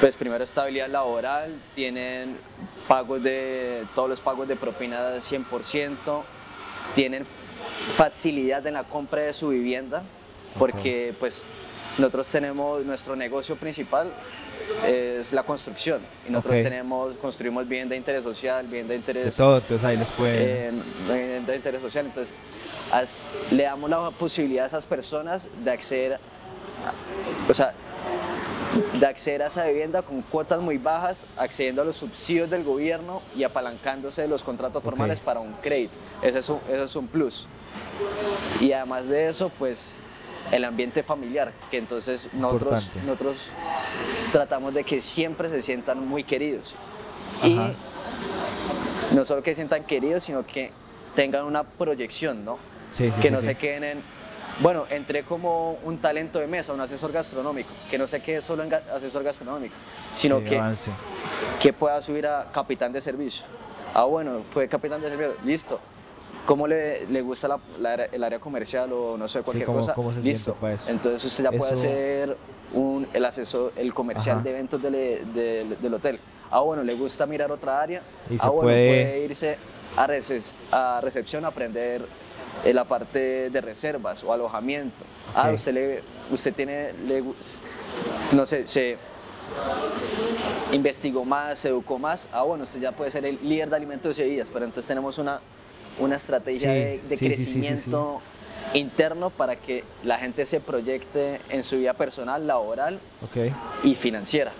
pues 0.00 0.16
primero 0.16 0.44
estabilidad 0.44 0.88
laboral, 0.88 1.54
tienen 1.74 2.36
pagos 2.88 3.22
de, 3.22 3.84
todos 3.94 4.08
los 4.08 4.20
pagos 4.20 4.46
de 4.48 4.56
propina 4.56 5.00
100%, 5.16 6.22
tienen 6.94 7.24
facilidad 7.96 8.66
en 8.66 8.74
la 8.74 8.84
compra 8.84 9.22
de 9.22 9.32
su 9.32 9.48
vivienda, 9.48 10.02
porque 10.58 11.14
pues 11.18 11.42
nosotros 11.98 12.26
tenemos, 12.28 12.84
nuestro 12.84 13.16
negocio 13.16 13.56
principal 13.56 14.08
es 14.86 15.32
la 15.32 15.42
construcción 15.42 16.00
y 16.26 16.30
nosotros 16.32 16.54
tenemos, 16.64 17.16
construimos 17.16 17.68
vivienda 17.68 17.92
de 17.92 17.98
interés 17.98 18.22
social, 18.24 18.64
vivienda 18.66 18.88
de 18.94 18.94
De 18.94 19.00
interés 19.00 19.36
todo, 19.36 19.56
entonces 19.58 19.84
ahí 19.84 19.96
les 19.96 20.08
puede... 20.08 20.68
eh, 20.68 20.72
de, 21.08 21.40
de 21.40 21.56
interés 21.56 21.80
social. 21.82 22.06
Entonces, 22.06 22.34
as- 22.92 23.52
le 23.52 23.62
damos 23.64 23.88
la 23.90 24.10
posibilidad 24.10 24.64
a 24.64 24.68
esas 24.68 24.86
personas 24.86 25.48
de 25.64 25.70
acceder, 25.70 26.14
a, 26.14 27.50
o 27.50 27.54
sea, 27.54 27.74
de 28.98 29.06
acceder 29.06 29.42
a 29.42 29.48
esa 29.48 29.64
vivienda 29.64 30.02
con 30.02 30.22
cuotas 30.22 30.60
muy 30.60 30.78
bajas, 30.78 31.26
accediendo 31.36 31.82
a 31.82 31.84
los 31.84 31.96
subsidios 31.96 32.50
del 32.50 32.64
gobierno 32.64 33.22
y 33.36 33.44
apalancándose 33.44 34.22
de 34.22 34.28
los 34.28 34.42
contratos 34.42 34.82
formales 34.82 35.20
para 35.20 35.40
un 35.40 35.52
crédito. 35.54 35.94
Ese 36.22 36.38
es 36.38 36.48
un, 36.48 36.60
ese 36.68 36.82
es 36.82 36.96
un 36.96 37.06
plus. 37.06 37.46
Y 38.60 38.72
además 38.72 39.08
de 39.08 39.28
eso, 39.28 39.50
pues 39.58 39.94
el 40.52 40.64
ambiente 40.64 41.02
familiar, 41.02 41.52
que 41.70 41.78
entonces 41.78 42.28
nosotros, 42.32 42.82
Importante. 42.84 43.06
nosotros 43.06 43.36
tratamos 44.32 44.74
de 44.74 44.84
que 44.84 45.00
siempre 45.00 45.48
se 45.48 45.62
sientan 45.62 46.06
muy 46.06 46.24
queridos. 46.24 46.74
Ajá. 47.38 47.48
Y 47.48 49.14
no 49.14 49.24
solo 49.24 49.42
que 49.42 49.52
se 49.52 49.56
sientan 49.56 49.84
queridos, 49.84 50.24
sino 50.24 50.44
que 50.46 50.72
tengan 51.14 51.44
una 51.44 51.62
proyección, 51.62 52.44
¿no? 52.44 52.56
Sí, 52.92 53.10
sí, 53.10 53.20
que 53.20 53.28
sí, 53.28 53.34
no 53.34 53.40
se 53.40 53.54
queden 53.54 53.84
en, 53.84 54.02
bueno, 54.60 54.84
entré 54.90 55.22
como 55.24 55.78
un 55.84 55.98
talento 55.98 56.38
de 56.38 56.46
mesa, 56.46 56.72
un 56.72 56.80
asesor 56.80 57.12
gastronómico, 57.12 57.70
que 57.90 57.98
no 57.98 58.06
se 58.06 58.20
quede 58.20 58.40
solo 58.40 58.62
en 58.62 58.70
ga- 58.70 58.82
asesor 58.94 59.22
gastronómico, 59.24 59.74
sino 60.16 60.38
Sí, 60.40 60.44
que, 60.46 60.62
que 61.60 61.72
pueda 61.72 62.00
subir 62.02 62.26
a 62.26 62.50
capitán 62.52 62.92
de 62.92 63.00
servicio. 63.00 63.44
Ah, 63.94 64.04
bueno, 64.04 64.42
fue 64.52 64.68
capitán 64.68 65.00
de 65.00 65.08
servicio, 65.08 65.34
listo. 65.44 65.80
¿Cómo 66.46 66.66
le, 66.66 67.06
le 67.06 67.22
gusta 67.22 67.48
la- 67.48 67.58
la 67.80 67.94
el 67.94 68.22
área 68.22 68.38
comercial 68.38 68.92
o 68.92 69.16
no 69.16 69.26
sé, 69.28 69.40
cualquier 69.42 69.66
cómo- 69.66 69.78
cosa? 69.80 69.94
cómo 69.94 70.12
se 70.12 70.20
listo. 70.20 70.54
para 70.54 70.74
eso. 70.74 70.84
Entonces 70.88 71.24
usted 71.24 71.44
ya 71.44 71.50
puede 71.52 71.72
Eso- 71.72 71.82
ser 71.82 72.36
un, 72.74 73.08
el 73.14 73.24
asesor, 73.24 73.72
el 73.76 73.94
comercial 73.94 74.36
Ajá. 74.36 74.44
de 74.44 74.50
eventos 74.50 74.82
del, 74.82 75.32
del- 75.32 75.80
del 75.80 75.94
hotel. 75.94 76.20
Ah, 76.50 76.60
bueno, 76.60 76.82
le 76.82 76.94
gusta 76.94 77.24
mirar 77.26 77.50
otra 77.50 77.80
área. 77.80 78.02
Y 78.28 78.34
ah, 78.40 78.48
bueno, 78.50 78.62
puede- 78.62 79.04
puede 79.04 79.24
irse 79.24 79.56
a, 79.96 80.06
reces- 80.06 80.52
a 80.70 81.00
recepción 81.02 81.44
a 81.46 81.48
aprender 81.48 82.02
eh, 82.64 82.72
la 82.72 82.84
parte 82.84 83.50
de 83.50 83.60
reservas 83.60 84.22
o 84.24 84.32
alojamiento. 84.32 85.04
Ah, 85.34 85.50
usted, 85.52 85.72
le, 85.74 86.02
usted 86.30 86.54
tiene, 86.54 86.92
le 87.06 87.22
no 88.32 88.46
sé, 88.46 88.66
se 88.66 88.96
investigó 90.72 91.24
más, 91.24 91.58
se 91.58 91.68
educó 91.68 91.98
más. 91.98 92.26
Ah, 92.32 92.42
bueno, 92.42 92.64
usted 92.64 92.80
ya 92.80 92.92
puede 92.92 93.10
ser 93.10 93.24
el 93.24 93.38
líder 93.42 93.70
de 93.70 93.76
alimentos 93.76 94.18
y 94.18 94.22
bebidas, 94.22 94.50
pero 94.52 94.64
entonces 94.64 94.88
tenemos 94.88 95.18
una, 95.18 95.40
una 95.98 96.16
estrategia 96.16 96.72
Sí, 96.72 96.78
de, 96.78 97.00
sí, 97.10 97.16
sí, 97.16 97.26
crecimiento 97.26 98.20
interno 98.72 99.30
para 99.30 99.56
que 99.56 99.84
la 100.02 100.18
gente 100.18 100.44
se 100.44 100.60
proyecte 100.60 101.40
en 101.50 101.62
su 101.62 101.76
vida 101.76 101.92
personal, 101.92 102.46
laboral 102.46 102.98
y 103.84 103.94
financiera. 103.94 104.52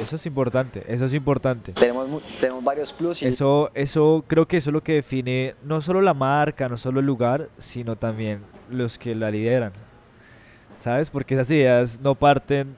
Eso 0.00 0.16
es 0.16 0.26
importante, 0.26 0.82
eso 0.88 1.04
es 1.06 1.14
importante. 1.14 1.72
Tenemos, 1.72 2.22
tenemos 2.40 2.62
varios 2.64 2.92
plus 2.92 3.22
y 3.22 3.26
Eso, 3.26 3.70
eso 3.74 4.24
creo 4.26 4.46
que 4.46 4.56
eso 4.58 4.70
es 4.70 4.74
lo 4.74 4.82
que 4.82 4.94
define 4.94 5.54
no 5.62 5.80
solo 5.80 6.02
la 6.02 6.14
marca, 6.14 6.68
no 6.68 6.76
solo 6.76 7.00
el 7.00 7.06
lugar, 7.06 7.48
sino 7.58 7.96
también 7.96 8.40
los 8.70 8.98
que 8.98 9.14
la 9.14 9.30
lideran. 9.30 9.72
¿Sabes? 10.78 11.08
Porque 11.10 11.34
esas 11.34 11.50
ideas 11.50 12.00
no 12.00 12.14
parten 12.16 12.74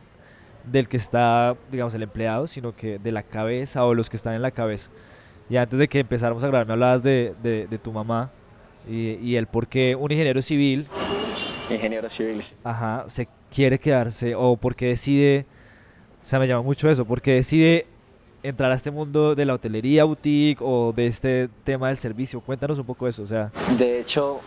del 0.64 0.88
que 0.88 0.96
está, 0.98 1.56
digamos, 1.72 1.94
el 1.94 2.02
empleado, 2.02 2.46
sino 2.46 2.76
que 2.76 2.98
de 2.98 3.12
la 3.12 3.22
cabeza 3.22 3.84
o 3.84 3.94
los 3.94 4.10
que 4.10 4.16
están 4.16 4.34
en 4.34 4.42
la 4.42 4.50
cabeza. 4.50 4.90
Y 5.48 5.56
antes 5.56 5.78
de 5.78 5.88
que 5.88 6.00
empezáramos 6.00 6.44
a 6.44 6.48
grabar, 6.48 6.66
me 6.66 6.74
hablabas 6.74 7.02
de, 7.02 7.34
de- 7.42 7.66
de 7.66 7.78
tu 7.78 7.92
mamá 7.92 8.30
y, 8.88 9.12
y 9.14 9.36
el 9.36 9.46
por 9.46 9.66
qué 9.68 9.96
un 9.96 10.10
ingeniero 10.12 10.42
civil 10.42 10.86
ingeniero 11.70 12.08
civil. 12.10 12.40
ajá, 12.62 13.04
se 13.08 13.26
quiere 13.52 13.78
quedarse 13.80 14.34
o 14.36 14.56
porque 14.56 14.86
decide, 14.86 15.46
o 16.26 16.28
sea, 16.28 16.40
me 16.40 16.48
llama 16.48 16.62
mucho 16.62 16.90
eso, 16.90 17.04
porque 17.04 17.34
decide 17.34 17.86
entrar 18.42 18.72
a 18.72 18.74
este 18.74 18.90
mundo 18.90 19.36
de 19.36 19.44
la 19.44 19.54
hotelería 19.54 20.02
boutique 20.02 20.58
o 20.60 20.92
de 20.92 21.06
este 21.06 21.48
tema 21.62 21.86
del 21.86 21.98
servicio. 21.98 22.40
Cuéntanos 22.40 22.80
un 22.80 22.84
poco 22.84 23.06
eso, 23.06 23.22
o 23.22 23.28
sea, 23.28 23.52
De 23.78 24.00
hecho, 24.00 24.40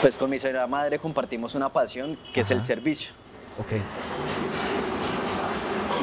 pues 0.00 0.16
con 0.16 0.30
mi 0.30 0.40
señora 0.40 0.66
madre 0.66 0.98
compartimos 0.98 1.54
una 1.54 1.68
pasión 1.68 2.16
que 2.32 2.40
es 2.40 2.50
el 2.50 2.62
servicio. 2.62 3.12
ok, 3.60 3.72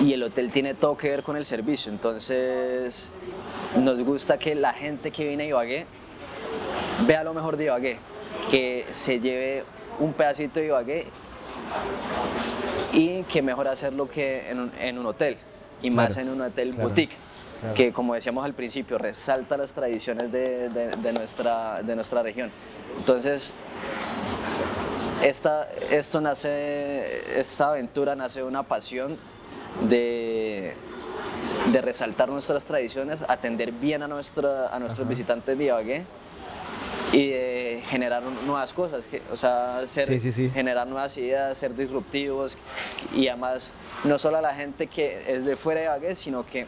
y 0.06 0.14
el 0.14 0.22
hotel 0.22 0.52
tiene 0.52 0.76
todo 0.76 0.96
que 0.98 1.10
ver 1.10 1.24
con 1.24 1.36
el 1.36 1.46
servicio. 1.46 1.92
Entonces, 1.92 3.12
nos 3.76 4.00
gusta 4.04 4.38
que 4.38 4.54
la 4.54 4.74
gente 4.74 5.10
que 5.10 5.30
viene 5.30 5.46
a 5.46 5.48
Ibagué 5.48 5.88
vea 7.08 7.24
lo 7.24 7.34
mejor 7.34 7.58
de 7.58 7.64
Ibagué, 7.64 7.98
que 8.52 8.86
se 8.92 9.20
lleve 9.20 9.64
un 9.98 10.14
pedacito 10.14 10.60
de 10.60 10.68
Ibagué 10.68 11.08
y 12.94 13.24
que 13.24 13.42
mejor 13.42 13.68
hacerlo 13.68 14.08
que 14.10 14.50
en 14.50 14.60
un, 14.60 14.72
en 14.80 14.98
un 14.98 15.06
hotel, 15.08 15.38
y 15.82 15.90
más 15.90 16.16
en 16.18 16.30
un 16.30 16.40
hotel 16.42 16.72
claro, 16.72 16.88
boutique. 16.90 17.14
claro. 17.60 17.76
Que 17.76 17.92
como 17.92 18.14
decíamos 18.14 18.46
al 18.46 18.54
principio, 18.54 18.98
resalta 18.98 19.58
las 19.58 19.74
tradiciones 19.74 20.32
de, 20.32 20.70
de- 20.70 20.92
de 20.96 21.14
nuestra, 21.14 21.82
de 21.84 21.96
nuestra 21.96 22.22
región. 22.24 22.52
Entonces, 22.98 23.54
esta, 25.24 25.70
esto 25.90 26.22
nace, 26.22 27.40
esta 27.40 27.70
aventura 27.70 28.16
nace 28.16 28.40
de 28.42 28.46
una 28.46 28.64
pasión 28.64 29.18
de, 29.90 30.74
de 31.72 31.82
resaltar 31.82 32.30
nuestras 32.30 32.66
tradiciones, 32.66 33.22
atender 33.28 33.72
bien 33.72 34.04
a, 34.04 34.08
nuestra, 34.08 34.68
a 34.68 34.80
nuestros 34.80 35.06
Ajá. 35.06 35.10
visitantes 35.10 35.58
de 35.58 35.64
Ibagué 35.64 36.04
y 37.14 37.30
de 37.30 37.82
generar 37.90 38.22
nuevas 38.46 38.74
cosas, 38.74 39.04
que- 39.10 39.22
o 39.32 39.38
sea, 39.38 39.82
ser- 39.88 40.08
Sí, 40.08 40.20
sí, 40.20 40.32
sí. 40.32 40.50
generar 40.50 40.88
nuevas 40.88 41.16
ideas, 41.18 41.58
ser 41.58 41.74
disruptivos 41.76 42.58
y 43.14 43.28
además 43.28 43.74
no 44.04 44.18
solo 44.18 44.38
a 44.38 44.42
la 44.42 44.54
gente 44.56 44.88
que 44.88 45.24
es 45.28 45.46
de 45.46 45.56
fuera 45.56 45.80
de 45.82 45.86
Ibagué, 45.86 46.16
sino 46.16 46.44
que 46.46 46.66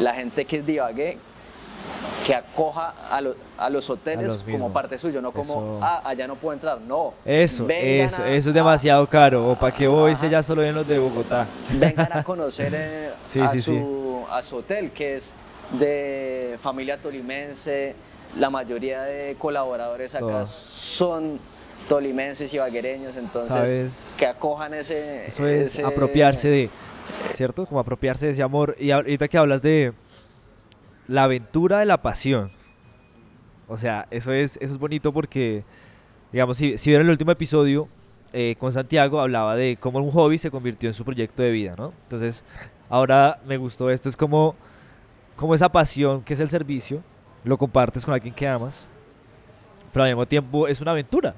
la 0.00 0.12
gente 0.12 0.44
que 0.44 0.58
es 0.58 0.66
de 0.66 0.72
Ibagué 0.72 1.18
que 2.26 2.34
acoja 2.34 2.92
a, 3.10 3.20
lo- 3.20 3.34
a 3.56 3.70
los 3.70 3.88
hoteles 3.88 4.44
como 4.50 4.72
parte 4.72 4.98
suyo, 4.98 5.22
no 5.22 5.32
como, 5.32 5.52
Eso. 5.54 5.78
ah, 5.82 6.02
allá 6.04 6.26
no 6.26 6.34
puedo 6.36 6.52
entrar, 6.52 6.78
no. 6.80 7.14
Eso, 7.24 7.64
Vengan 7.66 8.06
eso, 8.08 8.22
a- 8.22 8.28
eso 8.30 8.48
es 8.50 8.54
demasiado 8.54 9.06
caro. 9.06 9.48
¿O 9.50 9.54
para 9.54 9.74
voy 9.88 10.12
si 10.16 10.22
Ajá. 10.26 10.28
ya 10.28 10.42
solo 10.42 10.60
ven 10.62 10.74
los 10.74 10.86
de 10.86 10.98
Bogotá? 10.98 11.46
vengan 11.72 12.12
a 12.12 12.22
conocer 12.24 12.72
eh, 12.76 13.10
Sí, 13.24 13.40
a, 13.40 13.50
sí, 13.52 13.62
su, 13.62 14.24
a 14.30 14.42
su 14.42 14.56
hotel, 14.56 14.90
que 14.90 15.16
es 15.16 15.32
de 15.78 16.58
familia 16.60 16.98
tolimense. 16.98 17.94
La 18.38 18.50
mayoría 18.50 19.02
de 19.02 19.34
colaboradores 19.38 20.14
acá 20.14 20.46
son 20.46 21.38
tolimenses 21.88 22.52
y 22.54 22.58
baguereños, 22.58 23.16
entonces 23.16 23.52
¿Sabes? 23.52 24.14
que 24.16 24.26
acojan 24.26 24.74
ese... 24.74 25.26
Eso 25.26 25.46
es 25.48 25.68
ese- 25.68 25.84
apropiarse 25.84 26.48
de, 26.48 26.70
¿cierto? 27.34 27.66
Como 27.66 27.80
apropiarse 27.80 28.26
de 28.26 28.32
ese 28.32 28.42
amor. 28.42 28.76
Y 28.78 28.92
ahorita 28.92 29.26
que 29.26 29.36
hablas 29.38 29.62
de 29.62 29.92
la 31.08 31.24
aventura 31.24 31.80
de 31.80 31.86
la 31.86 32.00
pasión. 32.00 32.52
O 33.66 33.76
sea, 33.76 34.06
eso 34.10 34.32
es, 34.32 34.56
eso 34.60 34.72
es 34.72 34.78
bonito 34.78 35.12
porque, 35.12 35.64
digamos, 36.32 36.56
si, 36.56 36.78
si 36.78 36.90
vieron 36.90 37.06
el 37.06 37.10
último 37.12 37.32
episodio 37.32 37.88
eh, 38.32 38.54
con 38.58 38.72
Santiago, 38.72 39.20
hablaba 39.20 39.56
de 39.56 39.76
cómo 39.80 39.98
un 39.98 40.10
hobby 40.12 40.38
se 40.38 40.50
convirtió 40.52 40.88
en 40.88 40.92
su 40.92 41.04
proyecto 41.04 41.42
de 41.42 41.50
vida, 41.50 41.74
¿no? 41.76 41.92
Entonces, 42.04 42.44
ahora 42.88 43.40
me 43.46 43.56
gustó 43.56 43.90
esto, 43.90 44.08
es 44.08 44.16
como, 44.16 44.54
como 45.34 45.54
esa 45.56 45.68
pasión 45.68 46.22
que 46.22 46.34
es 46.34 46.40
el 46.40 46.48
servicio, 46.48 47.02
lo 47.44 47.56
compartes 47.58 48.04
con 48.04 48.14
alguien 48.14 48.34
que 48.34 48.46
amas, 48.46 48.86
pero 49.92 50.04
al 50.04 50.10
mismo 50.10 50.26
tiempo 50.26 50.68
es 50.68 50.80
una 50.80 50.90
aventura, 50.92 51.34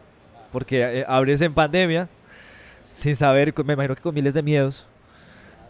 porque 0.51 1.01
eh, 1.01 1.05
abres 1.09 1.41
en 1.41 1.55
pandemia, 1.55 2.09
sin 2.93 3.17
saber, 3.17 3.53
me 3.65 3.73
imagino 3.75 3.95
que 3.97 4.03
con 4.03 4.15
miles 4.15 4.35
de 4.35 4.43
miedos, 4.43 4.87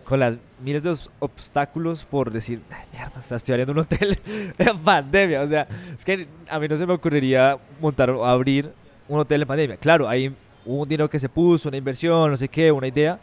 con 0.05 0.19
las 0.19 0.37
miles 0.63 0.83
de 0.83 0.91
os- 0.91 1.11
obstáculos 1.21 2.05
por 2.05 2.33
decir, 2.33 2.61
"Ay, 2.71 2.85
mierda, 2.93 3.21
o 3.21 3.23
sea, 3.23 3.37
estoy 3.37 3.53
abriendo 3.53 3.73
un 3.73 3.79
hotel 3.79 4.19
en 4.59 4.79
pandemia. 4.81 5.43
O 5.43 5.47
sea, 5.47 5.69
es 5.97 6.05
que 6.05 6.27
a 6.51 6.59
mí 6.59 6.67
no 6.67 6.77
se 6.77 6.85
me 6.87 6.93
ocurriría 6.93 7.57
montar 7.81 8.11
o 8.11 8.27
abrir 8.27 8.73
un 9.09 9.21
hotel 9.21 9.43
en 9.43 9.49
pandemia. 9.49 9.77
Claro, 9.77 10.09
hay 10.09 10.35
un 10.65 10.89
dinero 10.89 11.09
que 11.09 11.21
se 11.21 11.29
puso, 11.29 11.69
una 11.69 11.79
inversión, 11.79 12.31
no 12.33 12.37
sé 12.37 12.49
qué, 12.49 12.73
una 12.73 12.89
idea. 12.89 13.19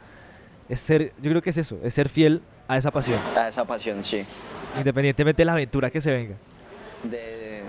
Es 0.70 0.80
ser, 0.80 1.12
yo 1.22 1.30
creo 1.32 1.42
que 1.42 1.50
es 1.50 1.58
eso, 1.58 1.78
es 1.84 1.94
ser 1.94 2.08
fiel 2.08 2.42
a 2.68 2.78
esa 2.78 2.92
pasión, 2.92 3.20
A 3.36 3.48
esa 3.50 3.66
pasión, 3.66 4.02
sí. 4.04 4.24
independientemente 4.78 5.42
de 5.42 5.46
la 5.46 5.54
aventura 5.54 5.90
que 5.90 6.00
se 6.00 6.12
venga. 6.12 6.36
De, 7.04 7.64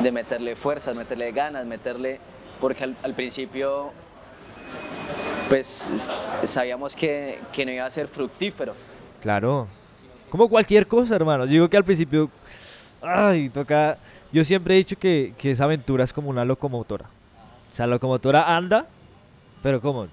de 0.00 0.12
meterle 0.12 0.56
fuerzas, 0.56 0.96
meterle 0.96 1.32
ganas, 1.32 1.66
meterle, 1.66 2.20
porque 2.60 2.84
al, 2.84 2.96
al 3.02 3.14
principio 3.14 3.92
pues 5.48 5.88
sabíamos 6.44 6.96
que, 6.96 7.38
que 7.52 7.66
no 7.66 7.72
iba 7.72 7.86
a 7.86 7.90
ser 7.90 8.08
fructífero. 8.08 8.74
Claro. 9.22 9.68
Como 10.30 10.48
cualquier 10.48 10.86
cosa, 10.86 11.14
hermano. 11.14 11.44
Yo 11.44 11.52
digo 11.52 11.68
que 11.68 11.76
al 11.76 11.84
principio, 11.84 12.30
ay, 13.02 13.50
toca... 13.50 13.98
Yo 14.32 14.44
siempre 14.44 14.74
he 14.74 14.78
dicho 14.78 14.96
que, 14.98 15.32
que 15.38 15.52
esa 15.52 15.64
aventura 15.64 16.02
es 16.02 16.12
como 16.12 16.28
una 16.28 16.44
locomotora. 16.44 17.04
O 17.72 17.74
sea, 17.74 17.86
la 17.86 17.94
locomotora 17.94 18.56
anda, 18.56 18.86
pero 19.62 19.80
como... 19.80 20.06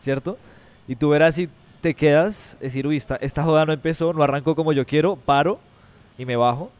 ¿Cierto? 0.00 0.38
Y 0.88 0.96
tú 0.96 1.10
verás 1.10 1.36
si 1.36 1.48
te 1.82 1.94
quedas, 1.94 2.56
decir, 2.60 2.86
uy, 2.86 2.96
esta, 2.96 3.16
esta 3.16 3.42
joda 3.42 3.64
no 3.66 3.72
empezó, 3.72 4.12
no 4.12 4.22
arrancó 4.22 4.56
como 4.56 4.72
yo 4.72 4.86
quiero, 4.86 5.16
paro 5.16 5.60
y 6.20 6.26
me 6.26 6.36
bajo. 6.36 6.70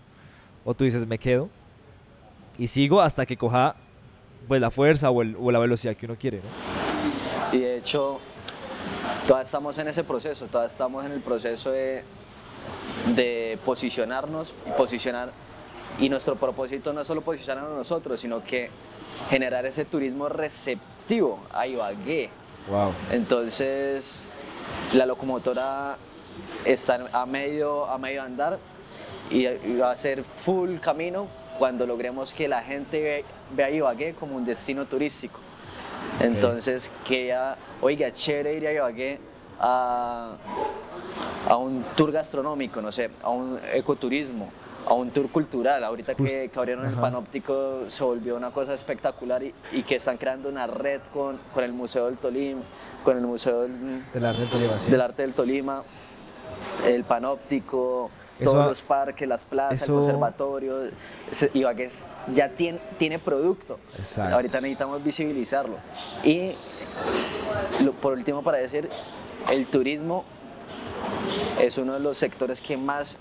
O 0.64 0.74
tú 0.74 0.84
dices, 0.84 1.06
me 1.06 1.18
quedo 1.18 1.48
y 2.58 2.68
sigo 2.68 3.00
hasta 3.00 3.24
que 3.24 3.36
coja 3.38 3.74
pues 4.46 4.60
la 4.60 4.70
fuerza 4.70 5.10
o, 5.10 5.22
el- 5.22 5.36
o 5.40 5.50
la 5.50 5.58
velocidad 5.58 5.96
que 5.96 6.04
uno 6.04 6.16
quiere, 6.16 6.38
¿no? 6.38 7.56
Y 7.56 7.60
de 7.60 7.78
hecho, 7.78 8.20
todavía 9.26 9.42
estamos 9.44 9.78
en 9.78 9.88
ese 9.88 10.04
proceso, 10.04 10.46
todavía 10.46 10.66
estamos 10.70 11.04
en 11.06 11.12
el 11.12 11.20
proceso 11.20 11.70
de, 11.70 12.04
de 13.16 13.58
posicionarnos 13.64 14.52
y 14.66 14.70
posicionar. 14.72 15.30
Y 15.98 16.08
nuestro 16.10 16.36
propósito 16.36 16.92
no 16.92 17.00
es 17.00 17.06
solo 17.06 17.22
posicionarnos 17.22 17.76
nosotros, 17.76 18.20
sino 18.20 18.44
que 18.44 18.68
generar 19.30 19.64
ese 19.64 19.84
turismo 19.86 20.28
receptivo 20.28 21.40
a 21.52 21.66
Ibagué. 21.66 22.28
Wow. 22.70 22.92
Entonces, 23.10 24.22
la 24.94 25.06
locomotora 25.06 25.96
está 26.64 27.08
a 27.12 27.26
medio, 27.26 27.86
a 27.86 27.96
medio 27.98 28.22
andar 28.22 28.58
y 29.30 29.46
va 29.78 29.90
a 29.92 29.96
ser 29.96 30.24
full 30.24 30.76
camino 30.78 31.26
cuando 31.58 31.86
logremos 31.86 32.34
que 32.34 32.48
la 32.48 32.62
gente 32.62 33.00
ve- 33.02 33.24
vea 33.54 33.70
Ibagué 33.70 34.14
como 34.14 34.36
un 34.36 34.44
destino 34.44 34.86
turístico. 34.86 35.38
Entonces, 36.20 36.90
que 37.06 37.28
ya, 37.28 37.56
oiga, 37.80 38.12
chévere 38.12 38.54
ir 38.54 38.66
a 38.66 38.72
Ibagué 38.72 39.18
a, 39.60 40.32
a 41.48 41.56
un 41.56 41.84
tour 41.96 42.10
gastronómico, 42.12 42.80
no 42.80 42.90
sé, 42.90 43.10
a 43.22 43.30
un 43.30 43.58
ecoturismo, 43.74 44.50
a 44.86 44.94
un 44.94 45.10
tour 45.10 45.28
cultural. 45.30 45.84
Ahorita 45.84 46.14
que, 46.14 46.48
que 46.52 46.58
abrieron 46.58 46.84
el 46.86 46.94
panóptico 47.00 47.84
se 47.88 48.02
volvió 48.02 48.36
una 48.36 48.50
cosa 48.50 48.72
espectacular 48.74 49.42
y, 49.42 49.54
y 49.72 49.82
que 49.82 49.96
están 49.96 50.16
creando 50.16 50.48
una 50.48 50.66
red 50.66 51.00
con, 51.12 51.38
con 51.54 51.62
el 51.64 51.72
Museo 51.72 52.06
del 52.06 52.16
Tolima, 52.16 52.62
con 53.04 53.16
el 53.18 53.22
Museo 53.24 53.66
del 54.90 55.00
Arte 55.00 55.22
del 55.22 55.34
Tolima, 55.34 55.82
el 56.86 57.04
panóptico, 57.04 58.10
Eso 58.40 58.50
todos 58.52 58.66
los 58.66 58.82
parques, 58.82 59.28
las 59.28 59.44
plazas, 59.44 59.82
eso- 59.82 59.92
el 59.92 59.98
conservatorio. 59.98 60.76
Ibagué 61.54 61.88
ya 62.34 62.48
tiene, 62.50 62.78
tiene 62.98 63.18
producto. 63.18 63.78
Exacto. 63.98 64.34
Ahorita 64.34 64.60
necesitamos 64.60 65.02
visibilizarlo. 65.04 65.76
Y 66.24 66.52
lo- 67.84 67.92
por 67.92 68.12
último, 68.14 68.42
para 68.42 68.58
decir, 68.58 68.88
el 69.50 69.66
turismo 69.66 70.24
es 71.60 71.78
uno 71.78 71.94
de 71.94 72.00
los 72.00 72.16
sectores 72.16 72.60
que 72.60 72.76
más 72.76 73.18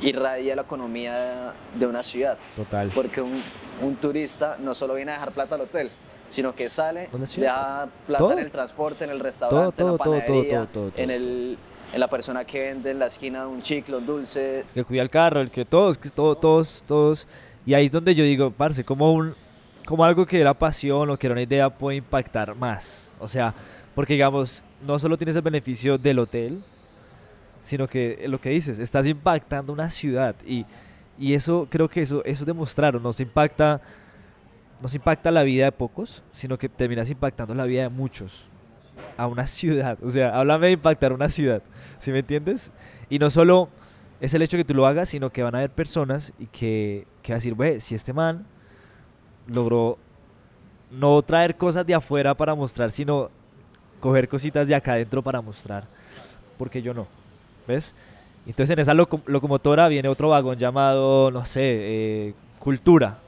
irradia 0.00 0.56
la 0.56 0.62
economía 0.62 1.52
de 1.74 1.86
una 1.86 2.02
ciudad. 2.02 2.38
Total. 2.56 2.90
Porque 2.94 3.20
un, 3.20 3.40
un 3.82 3.96
turista 3.96 4.56
no 4.58 4.74
solo 4.74 4.94
viene 4.94 5.12
a 5.12 5.14
dejar 5.14 5.32
plata 5.32 5.54
al 5.54 5.62
hotel, 5.62 5.90
sino 6.30 6.54
que 6.54 6.68
sale, 6.68 7.08
deja 7.36 7.88
plata 8.06 8.18
Todo. 8.24 8.32
en 8.32 8.38
el 8.38 8.50
transporte, 8.50 9.04
en 9.04 9.10
el 9.10 9.20
restaurante, 9.20 9.76
todo, 9.76 9.88
en 9.88 9.92
la 9.92 9.98
panadería. 9.98 10.68
En, 10.96 11.10
el, 11.10 11.58
en 11.92 12.00
la 12.00 12.08
persona 12.08 12.44
que 12.44 12.58
vende 12.60 12.90
en 12.90 12.98
la 12.98 13.06
esquina 13.06 13.46
un 13.46 13.60
chicle, 13.62 13.96
un 13.96 14.06
dulce. 14.06 14.64
que 14.74 14.82
cuida 14.84 15.02
el 15.02 15.10
carro, 15.10 15.40
el 15.40 15.50
que 15.50 15.64
todos, 15.64 15.98
que 15.98 16.08
todo- 16.10 16.36
todos, 16.36 16.84
todos. 16.86 17.26
Y 17.66 17.74
ahí 17.74 17.86
es 17.86 17.92
donde 17.92 18.14
yo 18.14 18.24
digo, 18.24 18.50
parce, 18.50 18.82
como 18.84 19.12
un, 19.12 19.34
como 19.86 20.04
algo 20.04 20.24
que 20.26 20.40
era 20.40 20.54
pasión 20.54 21.10
o 21.10 21.16
que 21.18 21.26
era 21.26 21.32
una 21.34 21.42
idea 21.42 21.68
puede 21.70 21.98
impactar 21.98 22.54
más. 22.56 23.10
O 23.20 23.28
sea, 23.28 23.54
porque 23.94 24.14
digamos, 24.14 24.62
no 24.86 24.98
solo 24.98 25.16
tienes 25.18 25.36
el 25.36 25.42
beneficio 25.42 25.98
del 25.98 26.18
hotel, 26.18 26.62
sino 27.60 27.86
que 27.86 28.24
lo 28.26 28.40
que 28.40 28.50
dices, 28.50 28.78
estás 28.78 29.06
impactando 29.06 29.72
una 29.72 29.88
ciudad 29.90 30.34
y, 30.46 30.64
y 31.18 31.34
eso 31.34 31.68
creo 31.70 31.88
que 31.88 32.02
eso, 32.02 32.24
eso 32.24 32.44
demostraron, 32.44 33.00
nos 33.02 33.20
impacta, 33.20 33.80
nos 34.80 34.94
impacta 34.94 35.30
la 35.30 35.44
vida 35.44 35.66
de 35.66 35.72
pocos, 35.72 36.24
sino 36.32 36.58
que 36.58 36.68
terminas 36.68 37.08
impactando 37.10 37.54
la 37.54 37.64
vida 37.64 37.82
de 37.82 37.88
muchos 37.90 38.46
a 39.16 39.26
una 39.26 39.46
ciudad. 39.46 39.98
O 40.02 40.10
sea, 40.10 40.38
háblame 40.38 40.66
de 40.68 40.72
impactar 40.72 41.12
una 41.12 41.28
ciudad, 41.28 41.62
¿sí 41.98 42.10
me 42.12 42.20
entiendes? 42.20 42.70
Y 43.10 43.18
no 43.18 43.30
solo 43.30 43.68
es 44.20 44.32
el 44.34 44.42
hecho 44.42 44.56
que 44.56 44.64
tú 44.64 44.74
lo 44.74 44.86
hagas, 44.86 45.08
sino 45.08 45.30
que 45.30 45.42
van 45.42 45.54
a 45.54 45.58
haber 45.58 45.70
personas 45.70 46.32
y 46.38 46.46
que, 46.46 47.06
que 47.22 47.32
van 47.32 47.36
a 47.36 47.40
decir, 47.40 47.54
güey, 47.54 47.80
si 47.80 47.94
este 47.94 48.12
man 48.12 48.44
logró 49.48 49.98
no 50.90 51.20
traer 51.22 51.56
cosas 51.56 51.86
de 51.86 51.94
afuera 51.94 52.34
para 52.34 52.54
mostrar, 52.54 52.90
sino 52.90 53.30
coger 54.00 54.28
cositas 54.28 54.66
de 54.66 54.74
acá 54.74 54.92
adentro 54.92 55.22
para 55.22 55.40
mostrar, 55.40 55.84
porque 56.58 56.82
yo 56.82 56.92
no, 56.94 57.06
¿ves? 57.66 57.94
Entonces 58.46 58.74
en 58.74 58.80
esa 58.80 58.94
loco- 58.94 59.22
locomotora 59.26 59.88
viene 59.88 60.08
otro 60.08 60.28
vagón 60.28 60.58
llamado, 60.58 61.30
no 61.30 61.44
sé, 61.46 61.60
eh, 61.62 62.34
cultura. 62.58 63.18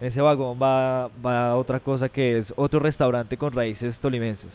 En 0.00 0.06
ese 0.06 0.20
vagón 0.20 0.58
va, 0.60 1.08
va 1.24 1.56
otra 1.56 1.78
cosa 1.80 2.08
que 2.08 2.38
es 2.38 2.52
otro 2.56 2.80
restaurante 2.80 3.36
con 3.36 3.52
raíces 3.52 3.98
tolimenses. 4.00 4.50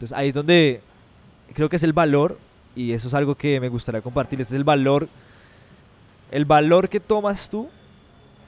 Entonces 0.00 0.16
ahí 0.16 0.28
es 0.28 0.34
donde 0.34 0.80
creo 1.52 1.68
que 1.68 1.76
es 1.76 1.82
el 1.82 1.92
valor, 1.92 2.38
y 2.74 2.92
eso 2.92 3.08
es 3.08 3.12
algo 3.12 3.34
que 3.34 3.60
me 3.60 3.68
gustaría 3.68 4.00
compartir, 4.00 4.40
este 4.40 4.54
es 4.54 4.56
el 4.56 4.64
valor, 4.64 5.06
el 6.30 6.46
valor 6.46 6.88
que 6.88 7.00
tomas 7.00 7.50
tú, 7.50 7.68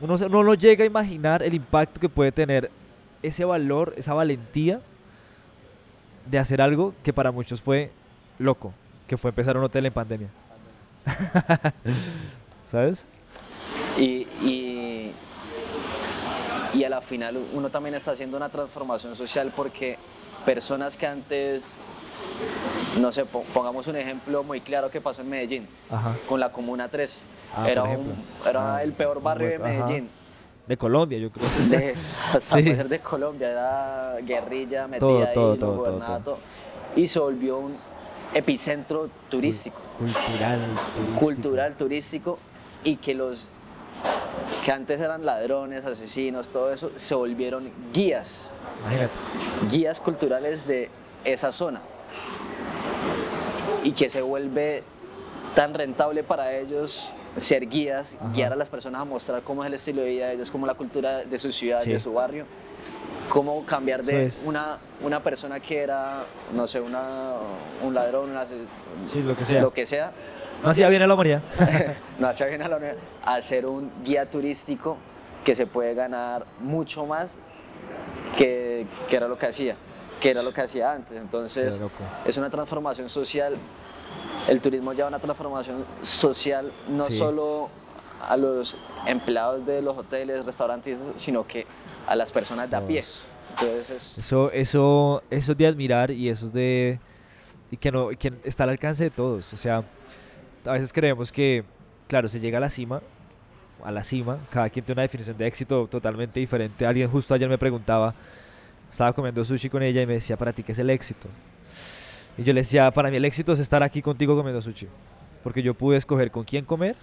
uno, 0.00 0.14
uno 0.14 0.44
no 0.44 0.54
llega 0.54 0.82
a 0.82 0.86
imaginar 0.86 1.42
el 1.42 1.52
impacto 1.52 2.00
que 2.00 2.08
puede 2.08 2.32
tener 2.32 2.70
ese 3.22 3.44
valor, 3.44 3.92
esa 3.98 4.14
valentía 4.14 4.80
de 6.24 6.38
hacer 6.38 6.62
algo 6.62 6.94
que 7.04 7.12
para 7.12 7.30
muchos 7.30 7.60
fue 7.60 7.90
loco, 8.38 8.72
que 9.06 9.18
fue 9.18 9.28
empezar 9.28 9.54
un 9.58 9.64
hotel 9.64 9.84
en 9.84 9.92
pandemia. 9.92 10.28
¿Sabes? 12.70 13.04
Y, 13.98 14.26
y, 14.42 15.12
y 16.72 16.82
a 16.82 16.88
la 16.88 17.02
final 17.02 17.36
uno 17.52 17.68
también 17.68 17.94
está 17.94 18.12
haciendo 18.12 18.38
una 18.38 18.48
transformación 18.48 19.14
social 19.14 19.52
porque 19.54 19.98
personas 20.44 20.96
que 20.96 21.06
antes, 21.06 21.74
no 23.00 23.12
sé, 23.12 23.24
po- 23.24 23.44
pongamos 23.54 23.86
un 23.86 23.96
ejemplo 23.96 24.42
muy 24.42 24.60
claro 24.60 24.90
que 24.90 25.00
pasó 25.00 25.22
en 25.22 25.30
Medellín, 25.30 25.66
Ajá. 25.90 26.14
con 26.28 26.40
la 26.40 26.50
Comuna 26.52 26.88
13. 26.88 27.18
Ah, 27.56 27.68
era 27.70 27.82
un- 27.84 28.14
era 28.48 28.76
Ah, 28.76 28.82
el 28.82 28.92
peor 28.92 29.22
barrio 29.22 29.48
de 29.48 29.54
ajá. 29.56 29.64
Medellín. 29.64 30.08
de 30.66 30.76
Colombia, 30.76 31.18
yo 31.18 31.30
creo. 31.30 31.48
de, 31.68 31.94
hasta 32.32 32.56
Sí. 32.56 32.62
de 32.62 32.98
Colombia, 33.00 33.50
era 33.50 34.16
guerrilla 34.22 34.86
metida 34.86 35.00
Todo, 35.00 35.18
ahí, 35.26 35.34
todo, 35.34 35.52
no 35.54 35.58
todo, 35.58 35.76
gobernaba 35.76 36.18
todo, 36.20 36.34
todo. 36.36 36.38
Y 36.96 37.08
se 37.08 37.18
volvió 37.18 37.58
un 37.58 37.76
epicentro 38.32 39.10
turístico, 39.28 39.80
Cultural, 39.98 40.60
turístico. 40.94 41.18
cultural, 41.18 41.74
turístico, 41.76 42.38
y 42.84 42.96
que 42.96 43.14
los 43.14 43.48
que 44.64 44.72
antes 44.72 45.00
eran 45.00 45.24
ladrones, 45.24 45.84
asesinos, 45.84 46.48
todo 46.48 46.72
eso, 46.72 46.90
se 46.96 47.14
volvieron 47.14 47.70
guías, 47.92 48.50
Imagínate. 48.80 49.10
guías 49.70 50.00
culturales 50.00 50.66
de 50.66 50.88
esa 51.24 51.52
zona. 51.52 51.80
Y 53.84 53.92
que 53.92 54.08
se 54.08 54.22
vuelve 54.22 54.82
tan 55.54 55.74
rentable 55.74 56.22
para 56.22 56.52
ellos 56.56 57.10
ser 57.36 57.68
guías, 57.68 58.16
Ajá. 58.20 58.32
guiar 58.32 58.52
a 58.52 58.56
las 58.56 58.68
personas 58.68 59.00
a 59.00 59.04
mostrar 59.04 59.42
cómo 59.42 59.64
es 59.64 59.68
el 59.68 59.74
estilo 59.74 60.02
de 60.02 60.10
vida 60.10 60.26
de 60.28 60.34
ellos, 60.34 60.50
cómo 60.50 60.66
la 60.66 60.74
cultura 60.74 61.18
de 61.24 61.38
su 61.38 61.50
ciudad, 61.50 61.82
Sí. 61.82 61.92
de 61.92 61.98
su 62.00 62.12
barrio, 62.12 62.44
cómo 63.30 63.64
cambiar 63.64 64.02
de 64.04 64.26
es- 64.26 64.44
una, 64.46 64.78
una 65.02 65.22
persona 65.22 65.58
que 65.58 65.80
era, 65.82 66.24
no 66.54 66.66
sé, 66.66 66.80
una, 66.80 67.32
un 67.82 67.94
ladrón, 67.94 68.30
una- 68.30 68.46
Sí, 68.46 68.56
lo 69.24 69.34
que 69.36 69.44
sea. 69.44 69.62
lo 69.62 69.72
que 69.72 69.86
sea, 69.86 70.12
No 70.62 70.70
hacía 70.70 70.88
bien 70.88 71.02
a 71.02 71.06
la 71.06 71.14
humanidad. 71.14 71.42
no 72.18 72.28
hacía 72.28 72.46
bien 72.46 72.62
a 72.62 72.68
la 72.68 72.76
unidad, 72.76 72.94
a 73.24 73.40
ser 73.40 73.66
un 73.66 73.90
guía 74.04 74.26
turístico 74.30 74.96
que 75.44 75.54
se 75.54 75.66
puede 75.66 75.94
ganar 75.94 76.46
mucho 76.60 77.04
más 77.06 77.36
que, 78.36 78.86
que 79.08 79.16
era 79.16 79.28
lo 79.28 79.36
que 79.38 79.46
hacía, 79.46 79.76
que 80.20 80.30
era 80.30 80.42
lo 80.42 80.52
que 80.52 80.60
hacía 80.60 80.92
antes. 80.92 81.16
Entonces, 81.18 81.80
es 82.24 82.36
una 82.36 82.48
transformación 82.50 83.08
social. 83.08 83.56
El 84.48 84.60
turismo 84.60 84.92
lleva 84.92 85.08
una 85.08 85.18
transformación 85.18 85.84
social 86.02 86.72
no 86.88 87.04
Sí. 87.04 87.16
solo 87.18 87.68
a 88.28 88.36
los 88.36 88.78
empleados 89.06 89.66
de 89.66 89.82
los 89.82 89.96
hoteles, 89.98 90.44
restaurantes, 90.46 90.98
sino 91.16 91.44
que 91.46 91.66
a 92.06 92.14
las 92.14 92.30
personas 92.30 92.70
de 92.70 92.76
a 92.76 92.80
pie. 92.86 93.04
Entonces, 93.50 93.90
es- 93.90 94.18
Eso, 94.18 94.50
eso, 94.52 95.22
eso 95.30 95.52
es 95.52 95.58
de 95.58 95.66
admirar 95.66 96.10
y 96.12 96.28
eso 96.28 96.46
es 96.46 96.52
de. 96.52 97.00
Y 97.70 97.76
que, 97.78 97.90
no, 97.90 98.12
y 98.12 98.16
que 98.16 98.32
está 98.44 98.62
al 98.64 98.70
alcance 98.70 99.04
de 99.04 99.10
todos. 99.10 99.52
O 99.52 99.56
sea, 99.56 99.82
a 100.64 100.72
veces 100.72 100.92
creemos 100.92 101.32
que, 101.32 101.64
claro, 102.08 102.28
se 102.28 102.40
llega 102.40 102.58
a 102.58 102.60
la 102.60 102.68
cima, 102.68 103.00
a 103.82 103.90
la 103.90 104.04
cima, 104.04 104.38
cada 104.50 104.70
quien 104.70 104.84
tiene 104.84 105.00
una 105.00 105.02
definición 105.02 105.36
de 105.36 105.46
éxito 105.46 105.86
totalmente 105.88 106.38
diferente. 106.40 106.86
Alguien 106.86 107.10
justo 107.10 107.34
ayer 107.34 107.48
me 107.48 107.58
preguntaba, 107.58 108.14
estaba 108.90 109.12
comiendo 109.12 109.44
sushi 109.44 109.68
con 109.68 109.82
ella 109.82 110.02
y 110.02 110.06
me 110.06 110.14
decía, 110.14 110.36
¿para 110.36 110.52
ti 110.52 110.62
qué 110.62 110.72
es 110.72 110.78
el 110.78 110.90
éxito? 110.90 111.28
Y 112.38 112.44
yo 112.44 112.52
le 112.52 112.60
decía, 112.60 112.90
para 112.90 113.10
mí 113.10 113.16
el 113.16 113.24
éxito 113.24 113.52
es 113.52 113.58
estar 113.58 113.82
aquí 113.82 114.00
contigo 114.02 114.36
comiendo 114.36 114.62
sushi. 114.62 114.86
Porque 115.42 115.62
yo 115.62 115.74
pude 115.74 115.96
escoger 115.96 116.30
con 116.30 116.44
quién 116.44 116.64
comer, 116.64 116.96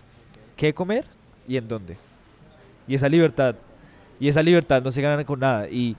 qué 0.56 0.74
comer 0.74 1.06
y 1.48 1.58
en 1.58 1.68
dónde. 1.68 1.98
Y 2.88 2.96
esa 2.96 3.10
libertad, 3.10 3.56
y 4.20 4.28
esa 4.28 4.42
libertad 4.42 4.82
no 4.82 4.92
se 4.92 5.02
gana 5.02 5.24
con 5.26 5.40
nada. 5.40 5.68
Y, 5.70 5.96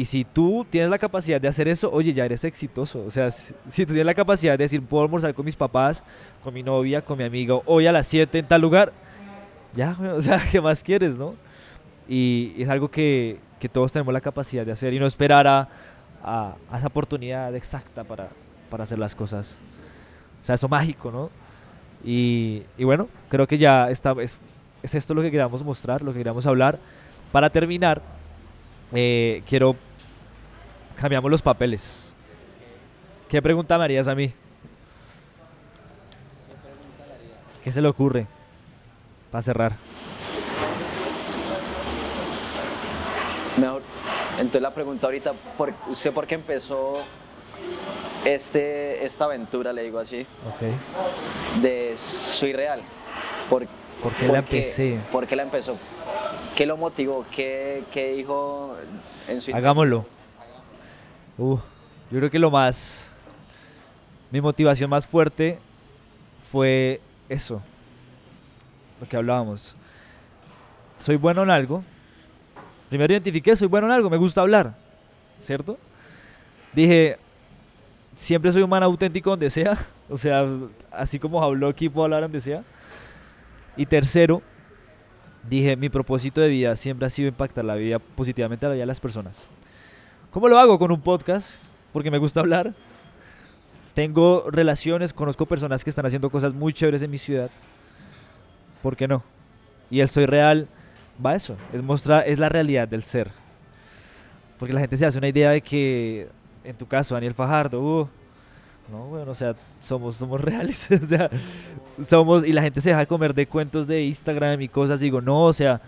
y 0.00 0.04
si 0.06 0.24
tú 0.24 0.64
tienes 0.70 0.88
la 0.88 0.98
capacidad 0.98 1.38
de 1.40 1.48
hacer 1.48 1.68
eso, 1.68 1.90
oye, 1.92 2.14
ya 2.14 2.24
eres 2.24 2.44
exitoso. 2.44 3.04
O 3.06 3.10
sea, 3.10 3.30
si, 3.30 3.52
tú 3.84 3.92
tienes 3.92 4.06
la 4.06 4.14
capacidad 4.14 4.52
de 4.56 4.64
decir, 4.64 4.80
puedo 4.82 5.04
almorzar 5.04 5.34
con 5.34 5.44
mis 5.44 5.56
papás, 5.56 6.02
con 6.42 6.54
mi 6.54 6.62
novia, 6.62 7.02
con 7.02 7.18
mi 7.18 7.24
amigo, 7.24 7.62
hoy 7.66 7.86
a 7.86 7.92
las 7.92 8.06
7 8.06 8.38
en 8.38 8.46
tal 8.46 8.62
lugar, 8.62 8.92
ya, 9.74 9.96
o 10.16 10.22
sea, 10.22 10.42
¿qué 10.50 10.58
más 10.60 10.82
quieres, 10.82 11.16
no? 11.16 11.34
Y 12.08 12.54
es 12.62 12.68
algo 12.70 12.88
que, 12.90 13.38
que 13.58 13.68
todos 13.68 13.92
tenemos 13.92 14.14
la 14.14 14.20
capacidad 14.22 14.64
de 14.64 14.72
hacer 14.72 14.94
y 14.94 14.98
no 14.98 15.06
esperar 15.06 15.46
a, 15.46 15.68
a- 16.24 16.54
a 16.70 16.78
esa 16.78 16.86
oportunidad 16.86 17.54
exacta 17.54 18.02
para, 18.02 18.28
para 18.70 18.84
hacer 18.84 18.98
las 18.98 19.14
cosas. 19.14 19.58
O 20.42 20.46
sea, 20.46 20.54
eso 20.54 20.66
mágico, 20.68 21.10
¿no? 21.10 21.30
Y, 22.04 22.62
y 22.78 22.84
bueno, 22.84 23.06
creo 23.28 23.46
que 23.46 23.58
ya 23.58 23.90
está, 23.90 24.14
es, 24.22 24.36
es 24.82 24.94
esto 24.94 25.12
lo 25.12 25.20
que 25.20 25.30
queríamos 25.30 25.62
mostrar, 25.62 26.00
lo 26.00 26.12
que 26.12 26.18
queríamos 26.20 26.46
hablar. 26.46 26.78
Para 27.32 27.50
terminar, 27.50 28.00
eh, 28.94 29.42
quiero... 29.46 29.76
Cambiamos 31.00 31.30
los 31.30 31.40
papeles. 31.40 32.12
¿Qué 33.30 33.40
pregunta 33.40 33.78
me 33.78 33.84
harías 33.84 34.06
a 34.06 34.14
mí? 34.14 34.34
¿Qué 37.64 37.72
se 37.72 37.80
le 37.80 37.88
ocurre? 37.88 38.26
Para 39.30 39.40
cerrar. 39.40 39.72
mejor. 43.56 43.82
Entonces 44.38 44.60
la 44.60 44.74
pregunta 44.74 45.06
ahorita, 45.06 45.32
¿por, 45.56 45.72
¿usted 45.88 46.12
por 46.12 46.26
qué 46.26 46.34
empezó 46.34 46.98
este, 48.24 49.04
esta 49.04 49.24
aventura, 49.24 49.72
le 49.72 49.82
digo 49.82 49.98
así, 49.98 50.26
Ok. 50.48 51.62
de 51.62 51.94
Soy 51.96 52.52
Real? 52.52 52.82
¿Por, 53.48 53.66
¿Por 54.02 54.12
qué 54.14 54.28
la 54.28 54.38
empecé? 54.38 54.98
¿Por 55.10 55.26
qué 55.26 55.36
la 55.36 55.44
empezó? 55.44 55.76
¿Qué 56.56 56.66
lo 56.66 56.76
motivó? 56.76 57.24
¿Qué, 57.34 57.84
qué 57.90 58.12
dijo 58.12 58.76
en 59.28 59.40
su 59.40 59.54
Hagámoslo. 59.54 60.04
Uh, 61.40 61.58
yo 62.10 62.18
creo 62.18 62.30
que 62.30 62.38
lo 62.38 62.50
más. 62.50 63.10
Mi 64.30 64.42
motivación 64.42 64.90
más 64.90 65.06
fuerte 65.06 65.58
fue 66.52 67.00
eso. 67.30 67.62
Lo 69.00 69.08
que 69.08 69.16
hablábamos. 69.16 69.74
Soy 70.98 71.16
bueno 71.16 71.42
en 71.42 71.50
algo. 71.50 71.82
Primero 72.90 73.14
identifiqué, 73.14 73.56
soy 73.56 73.68
bueno 73.68 73.86
en 73.86 73.94
algo, 73.94 74.10
me 74.10 74.18
gusta 74.18 74.42
hablar. 74.42 74.74
¿Cierto? 75.40 75.78
Dije, 76.74 77.16
siempre 78.14 78.52
soy 78.52 78.60
un 78.60 78.68
man 78.68 78.82
auténtico 78.82 79.30
donde 79.30 79.48
sea. 79.50 79.78
O 80.12 80.18
sea, 80.18 80.44
así 80.90 81.20
como 81.20 81.40
habló 81.40 81.68
aquí, 81.68 81.88
puedo 81.88 82.02
hablar 82.02 82.22
donde 82.22 82.40
sea. 82.40 82.64
Y 83.76 83.86
tercero, 83.86 84.42
dije, 85.48 85.76
mi 85.76 85.88
propósito 85.88 86.40
de 86.40 86.48
vida 86.48 86.74
siempre 86.74 87.06
ha 87.06 87.10
sido 87.10 87.28
impactar 87.28 87.64
la 87.64 87.76
vida 87.76 88.00
positivamente 88.00 88.66
a 88.66 88.70
la 88.70 88.74
vida 88.74 88.82
de 88.82 88.86
las 88.86 88.98
personas. 88.98 89.46
¿Cómo 90.30 90.48
lo 90.48 90.60
hago? 90.60 90.78
Con 90.78 90.92
un 90.92 91.00
podcast, 91.00 91.56
porque 91.92 92.08
me 92.08 92.18
gusta 92.18 92.38
hablar. 92.38 92.72
Tengo 93.94 94.44
relaciones, 94.48 95.12
conozco 95.12 95.44
personas 95.44 95.82
que 95.82 95.90
están 95.90 96.06
haciendo 96.06 96.30
cosas 96.30 96.54
muy 96.54 96.72
chéveres 96.72 97.02
en 97.02 97.10
mi 97.10 97.18
ciudad. 97.18 97.50
¿Por 98.80 98.96
qué 98.96 99.08
no? 99.08 99.24
Y 99.90 99.98
el 99.98 100.08
Soy 100.08 100.26
Real 100.26 100.68
va 101.24 101.30
a 101.30 101.34
eso, 101.34 101.56
es 101.72 101.82
mostrar, 101.82 102.28
es 102.28 102.38
la 102.38 102.48
realidad 102.48 102.86
del 102.86 103.02
ser. 103.02 103.28
Porque 104.60 104.72
la 104.72 104.78
gente 104.78 104.96
se 104.96 105.04
hace 105.04 105.18
una 105.18 105.26
idea 105.26 105.50
de 105.50 105.60
que, 105.62 106.28
en 106.62 106.76
tu 106.76 106.86
caso, 106.86 107.14
Daniel 107.14 107.34
Fajardo, 107.34 107.80
uh, 107.80 108.08
no, 108.92 109.06
bueno, 109.06 109.32
o 109.32 109.34
sea, 109.34 109.56
somos, 109.82 110.16
somos 110.16 110.40
reales, 110.42 110.86
o 110.92 111.06
sea, 111.06 111.28
somos, 112.06 112.46
y 112.46 112.52
la 112.52 112.62
gente 112.62 112.80
se 112.80 112.90
deja 112.90 113.04
comer 113.04 113.34
de 113.34 113.46
cuentos 113.48 113.88
de 113.88 114.04
Instagram 114.04 114.60
y 114.60 114.68
cosas, 114.68 115.00
digo, 115.00 115.20
no, 115.20 115.46
o 115.46 115.52
sea, 115.52 115.80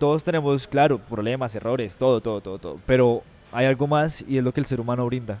todos 0.00 0.24
tenemos, 0.24 0.66
claro, 0.66 0.98
problemas, 0.98 1.54
errores, 1.54 1.96
todo, 1.96 2.20
todo, 2.20 2.40
todo, 2.40 2.58
todo, 2.58 2.80
pero 2.84 3.22
hay 3.52 3.66
algo 3.66 3.86
más 3.86 4.24
y 4.26 4.38
es 4.38 4.44
lo 4.44 4.52
que 4.52 4.60
el 4.60 4.66
ser 4.66 4.80
humano 4.80 5.04
brinda. 5.06 5.38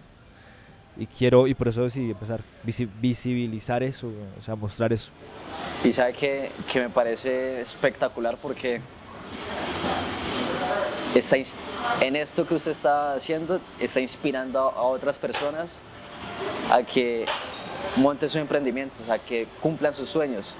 Y 0.96 1.06
quiero, 1.06 1.46
y 1.46 1.54
por 1.54 1.68
eso 1.68 1.82
decidí 1.84 2.10
empezar, 2.10 2.40
visi- 2.66 2.88
visibilizar 3.00 3.82
eso, 3.82 4.08
o 4.38 4.42
sea, 4.42 4.54
mostrar 4.56 4.92
eso. 4.92 5.08
Y 5.84 5.92
sabe 5.92 6.12
que, 6.12 6.50
que 6.70 6.80
me 6.80 6.90
parece 6.90 7.60
espectacular 7.60 8.36
porque 8.36 8.80
está 11.14 11.36
en 12.00 12.16
esto 12.16 12.46
que 12.46 12.54
usted 12.54 12.72
está 12.72 13.14
haciendo, 13.14 13.60
está 13.78 14.00
inspirando 14.00 14.58
a, 14.60 14.72
a 14.72 14.82
otras 14.82 15.18
personas 15.18 15.78
a 16.70 16.82
que 16.82 17.24
monten 17.96 18.28
sus 18.28 18.40
emprendimientos, 18.40 19.08
a 19.08 19.18
que 19.18 19.46
cumplan 19.60 19.94
sus 19.94 20.08
sueños. 20.08 20.54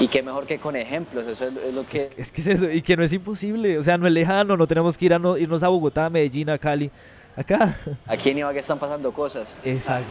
Y 0.00 0.08
qué 0.08 0.22
mejor 0.22 0.46
que 0.46 0.58
con 0.58 0.74
ejemplos, 0.76 1.26
eso 1.26 1.46
es, 1.48 1.74
lo 1.74 1.86
que... 1.86 2.10
Es 2.16 2.32
que 2.32 2.40
es 2.40 2.46
eso, 2.46 2.70
y 2.70 2.80
que 2.82 2.96
no 2.96 3.04
es 3.04 3.12
imposible, 3.12 3.78
o 3.78 3.82
sea, 3.82 3.98
no 3.98 4.06
es 4.06 4.12
lejano, 4.12 4.56
no 4.56 4.66
tenemos 4.66 4.96
que 4.96 5.04
ir 5.04 5.14
a 5.14 5.18
no- 5.18 5.36
irnos 5.36 5.62
a 5.62 5.68
Bogotá, 5.68 6.06
a 6.06 6.10
Medellín, 6.10 6.48
a 6.48 6.56
Cali, 6.58 6.90
acá. 7.36 7.78
Aquí 8.06 8.30
en 8.30 8.38
Ibagué 8.38 8.60
están 8.60 8.78
pasando 8.78 9.12
cosas 9.12 9.56
Exacto. 9.62 10.08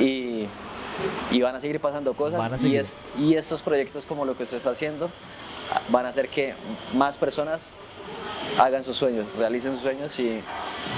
y, 0.00 0.46
y 1.30 1.42
van 1.42 1.54
a 1.54 1.60
seguir 1.60 1.78
pasando 1.80 2.14
cosas. 2.14 2.38
Van 2.38 2.54
a 2.54 2.56
y, 2.56 2.60
seguir. 2.60 2.80
es, 2.80 2.96
y 3.18 3.34
estos 3.34 3.60
proyectos 3.62 4.06
como 4.06 4.24
lo 4.24 4.36
que 4.36 4.44
usted 4.44 4.56
está 4.56 4.70
haciendo 4.70 5.10
van 5.90 6.06
a 6.06 6.08
hacer 6.08 6.28
que 6.28 6.54
más 6.94 7.16
personas 7.18 7.68
hagan 8.58 8.84
sus 8.84 8.96
sueños, 8.96 9.26
realicen 9.38 9.72
sus 9.74 9.82
sueños 9.82 10.18
y 10.18 10.40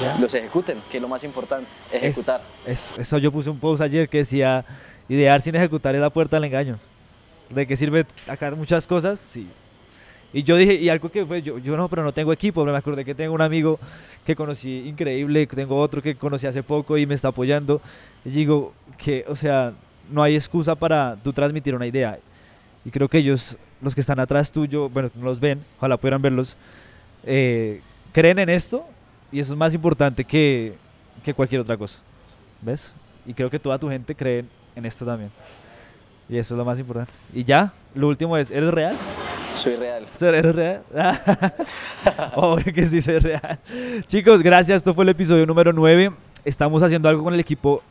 ¿Ya? 0.00 0.16
los 0.20 0.32
ejecuten, 0.34 0.78
que 0.90 0.98
es 0.98 1.02
lo 1.02 1.08
más 1.08 1.24
importante, 1.24 1.66
ejecutar. 1.90 2.40
Es- 2.66 2.88
es- 2.92 2.98
eso 3.00 3.18
yo 3.18 3.32
puse 3.32 3.50
un 3.50 3.58
post 3.58 3.82
ayer 3.82 4.08
que 4.08 4.18
decía, 4.18 4.64
idear 5.08 5.40
sin 5.40 5.56
ejecutar 5.56 5.94
es 5.96 6.00
la 6.00 6.10
puerta 6.10 6.36
al 6.36 6.44
engaño. 6.44 6.78
¿De 7.50 7.66
qué 7.66 7.76
sirve 7.76 8.06
acá 8.26 8.50
muchas 8.50 8.86
cosas? 8.86 9.18
Sí. 9.18 9.46
Y 10.32 10.42
yo 10.42 10.56
dije, 10.56 10.74
y 10.74 10.90
algo 10.90 11.08
que 11.08 11.24
fue, 11.24 11.40
yo, 11.40 11.58
yo 11.58 11.76
no, 11.76 11.88
pero 11.88 12.02
no 12.02 12.12
tengo 12.12 12.32
equipo, 12.32 12.64
me 12.64 12.76
acordé 12.76 13.04
que 13.04 13.14
tengo 13.14 13.34
un 13.34 13.40
amigo 13.40 13.78
que 14.26 14.36
conocí 14.36 14.86
increíble, 14.86 15.46
tengo 15.46 15.80
otro 15.80 16.02
que 16.02 16.14
conocí 16.14 16.46
hace 16.46 16.62
poco 16.62 16.98
y 16.98 17.06
me 17.06 17.14
está 17.14 17.28
apoyando. 17.28 17.80
Y 18.26 18.30
digo 18.30 18.74
que, 18.98 19.24
o 19.26 19.34
sea, 19.34 19.72
no 20.10 20.22
hay 20.22 20.34
excusa 20.34 20.74
para 20.74 21.16
tú 21.24 21.32
transmitir 21.32 21.74
una 21.74 21.86
idea. 21.86 22.18
Y 22.84 22.90
creo 22.90 23.08
que 23.08 23.18
ellos, 23.18 23.56
los 23.80 23.94
que 23.94 24.02
están 24.02 24.20
atrás 24.20 24.52
tuyo, 24.52 24.90
bueno, 24.90 25.10
no 25.14 25.24
los 25.24 25.40
ven, 25.40 25.64
ojalá 25.78 25.96
pudieran 25.96 26.20
verlos, 26.20 26.56
eh, 27.24 27.80
creen 28.12 28.38
en 28.38 28.50
esto 28.50 28.86
y 29.32 29.40
eso 29.40 29.54
es 29.54 29.58
más 29.58 29.72
importante 29.72 30.24
que, 30.24 30.74
que 31.24 31.32
cualquier 31.32 31.62
otra 31.62 31.78
cosa. 31.78 31.98
¿Ves? 32.60 32.92
Y 33.26 33.32
creo 33.32 33.48
que 33.48 33.58
toda 33.58 33.78
tu 33.78 33.88
gente 33.88 34.14
cree 34.14 34.44
en 34.76 34.84
esto 34.84 35.06
también. 35.06 35.30
Y 36.28 36.36
eso 36.36 36.54
es 36.54 36.58
lo 36.58 36.64
más 36.64 36.78
importante. 36.78 37.12
Y 37.32 37.44
ya, 37.44 37.72
lo 37.94 38.08
último 38.08 38.36
es, 38.36 38.50
¿eres 38.50 38.70
real? 38.70 38.96
Soy 39.54 39.76
real. 39.76 40.06
¿Eres 40.20 40.54
real? 40.54 40.82
Obvio 42.36 42.72
que 42.72 42.86
sí 42.86 43.00
soy 43.00 43.18
real. 43.18 43.58
Chicos, 44.06 44.42
gracias. 44.42 44.76
Esto 44.76 44.94
fue 44.94 45.04
el 45.04 45.08
episodio 45.08 45.46
número 45.46 45.72
9. 45.72 46.12
Estamos 46.44 46.82
haciendo 46.82 47.08
algo 47.08 47.24
con 47.24 47.34
el 47.34 47.40
equipo. 47.40 47.82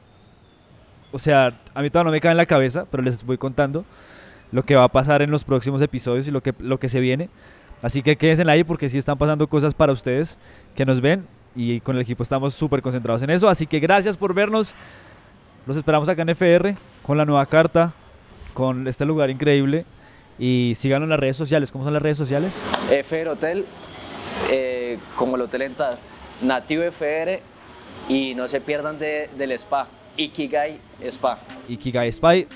O 1.12 1.19
sea, 1.19 1.52
a 1.73 1.82
mí 1.82 1.89
todavía 1.89 2.10
no 2.10 2.12
me 2.12 2.21
cae 2.21 2.32
en 2.32 2.38
la 2.38 2.45
cabeza, 2.45 2.86
pero 2.89 3.04
les 3.04 3.26
voy 3.26 3.38
contando 3.38 3.84
lo 4.52 4.63
que 4.63 4.76
va 4.76 4.84
a 4.84 4.88
pasar 4.88 5.21
en 5.21 5.32
los 5.32 5.43
próximos 5.43 5.82
episodios 5.82 6.28
y 6.28 6.32
lo 6.32 6.41
que, 6.41 6.54
lo 6.60 6.80
que 6.80 6.89
se 6.89 7.00
viene. 7.00 7.30
Así 7.82 8.02
que 8.02 8.15
quédense 8.15 8.50
ahí 8.50 8.63
porque 8.63 8.89
sí 8.89 8.97
están 8.97 9.17
pasando 9.17 9.47
cosas 9.47 9.73
para 9.73 9.91
ustedes 9.91 10.38
que 10.76 10.86
nos 10.86 11.02
ven 11.02 11.28
y 11.56 11.80
con 11.82 11.95
el 11.95 12.02
equipo 12.02 12.23
estamos 12.23 12.54
súper 12.54 12.82
concentrados 12.82 13.21
en 13.23 13.30
eso. 13.30 13.50
Así 13.50 13.67
que 13.67 13.80
gracias 13.80 14.15
por 14.15 14.34
vernos. 14.34 14.73
Los 15.65 15.76
esperamos 15.76 16.08
acá 16.08 16.21
en 16.21 16.30
FR 16.30 16.76
con 17.04 17.17
la 17.17 17.26
nueva 17.26 17.45
carta, 17.45 17.91
con 18.58 18.88
este 18.88 19.06
lugar 19.06 19.30
increíble. 19.30 19.86
Y 20.39 20.74
síganos 20.76 21.06
en 21.06 21.12
las 21.12 21.20
redes 21.20 21.38
sociales. 21.38 21.72
¿Cómo 21.72 21.84
son 21.84 21.93
las 21.93 22.02
redes 22.02 22.17
sociales? 22.17 22.60
FR 22.89 23.30
Hotel, 23.30 23.65
eh, 24.50 24.98
como 25.15 25.36
el 25.36 25.43
hotel 25.43 25.62
en 25.62 25.74
tal, 25.76 25.96
Nativo 26.41 26.82
FR 26.82 27.39
y 28.10 28.34
no 28.34 28.48
se 28.48 28.60
pierdan 28.60 28.98
de, 28.98 29.30
del 29.38 29.52
spa, 29.52 29.88
Ikigai 30.17 30.80
Spa. 31.04 31.38
Ikigai 31.70 32.12
Spy. 32.12 32.48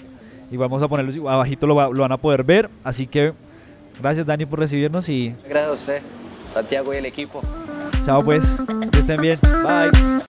Y 0.49 0.57
vamos 0.57 0.81
a 0.81 0.87
ponerlo 0.87 1.29
abajito, 1.29 1.67
lo, 1.67 1.93
lo 1.93 2.01
van 2.01 2.11
a 2.11 2.17
poder 2.17 2.43
ver. 2.43 2.67
Así 2.83 3.05
que 3.05 3.33
gracias 4.01 4.25
Dani 4.25 4.47
por 4.47 4.57
recibirnos 4.57 5.07
y 5.07 5.35
Gracias 5.47 5.69
a 5.69 5.73
usted, 5.73 6.01
Santiago 6.53 6.93
y 6.95 6.97
el 6.97 7.05
equipo. 7.05 7.41
chao 8.05 8.23
pues. 8.23 8.57
Que 8.91 8.99
estén 8.99 9.21
bien. 9.21 9.37
Bye. 9.41 10.11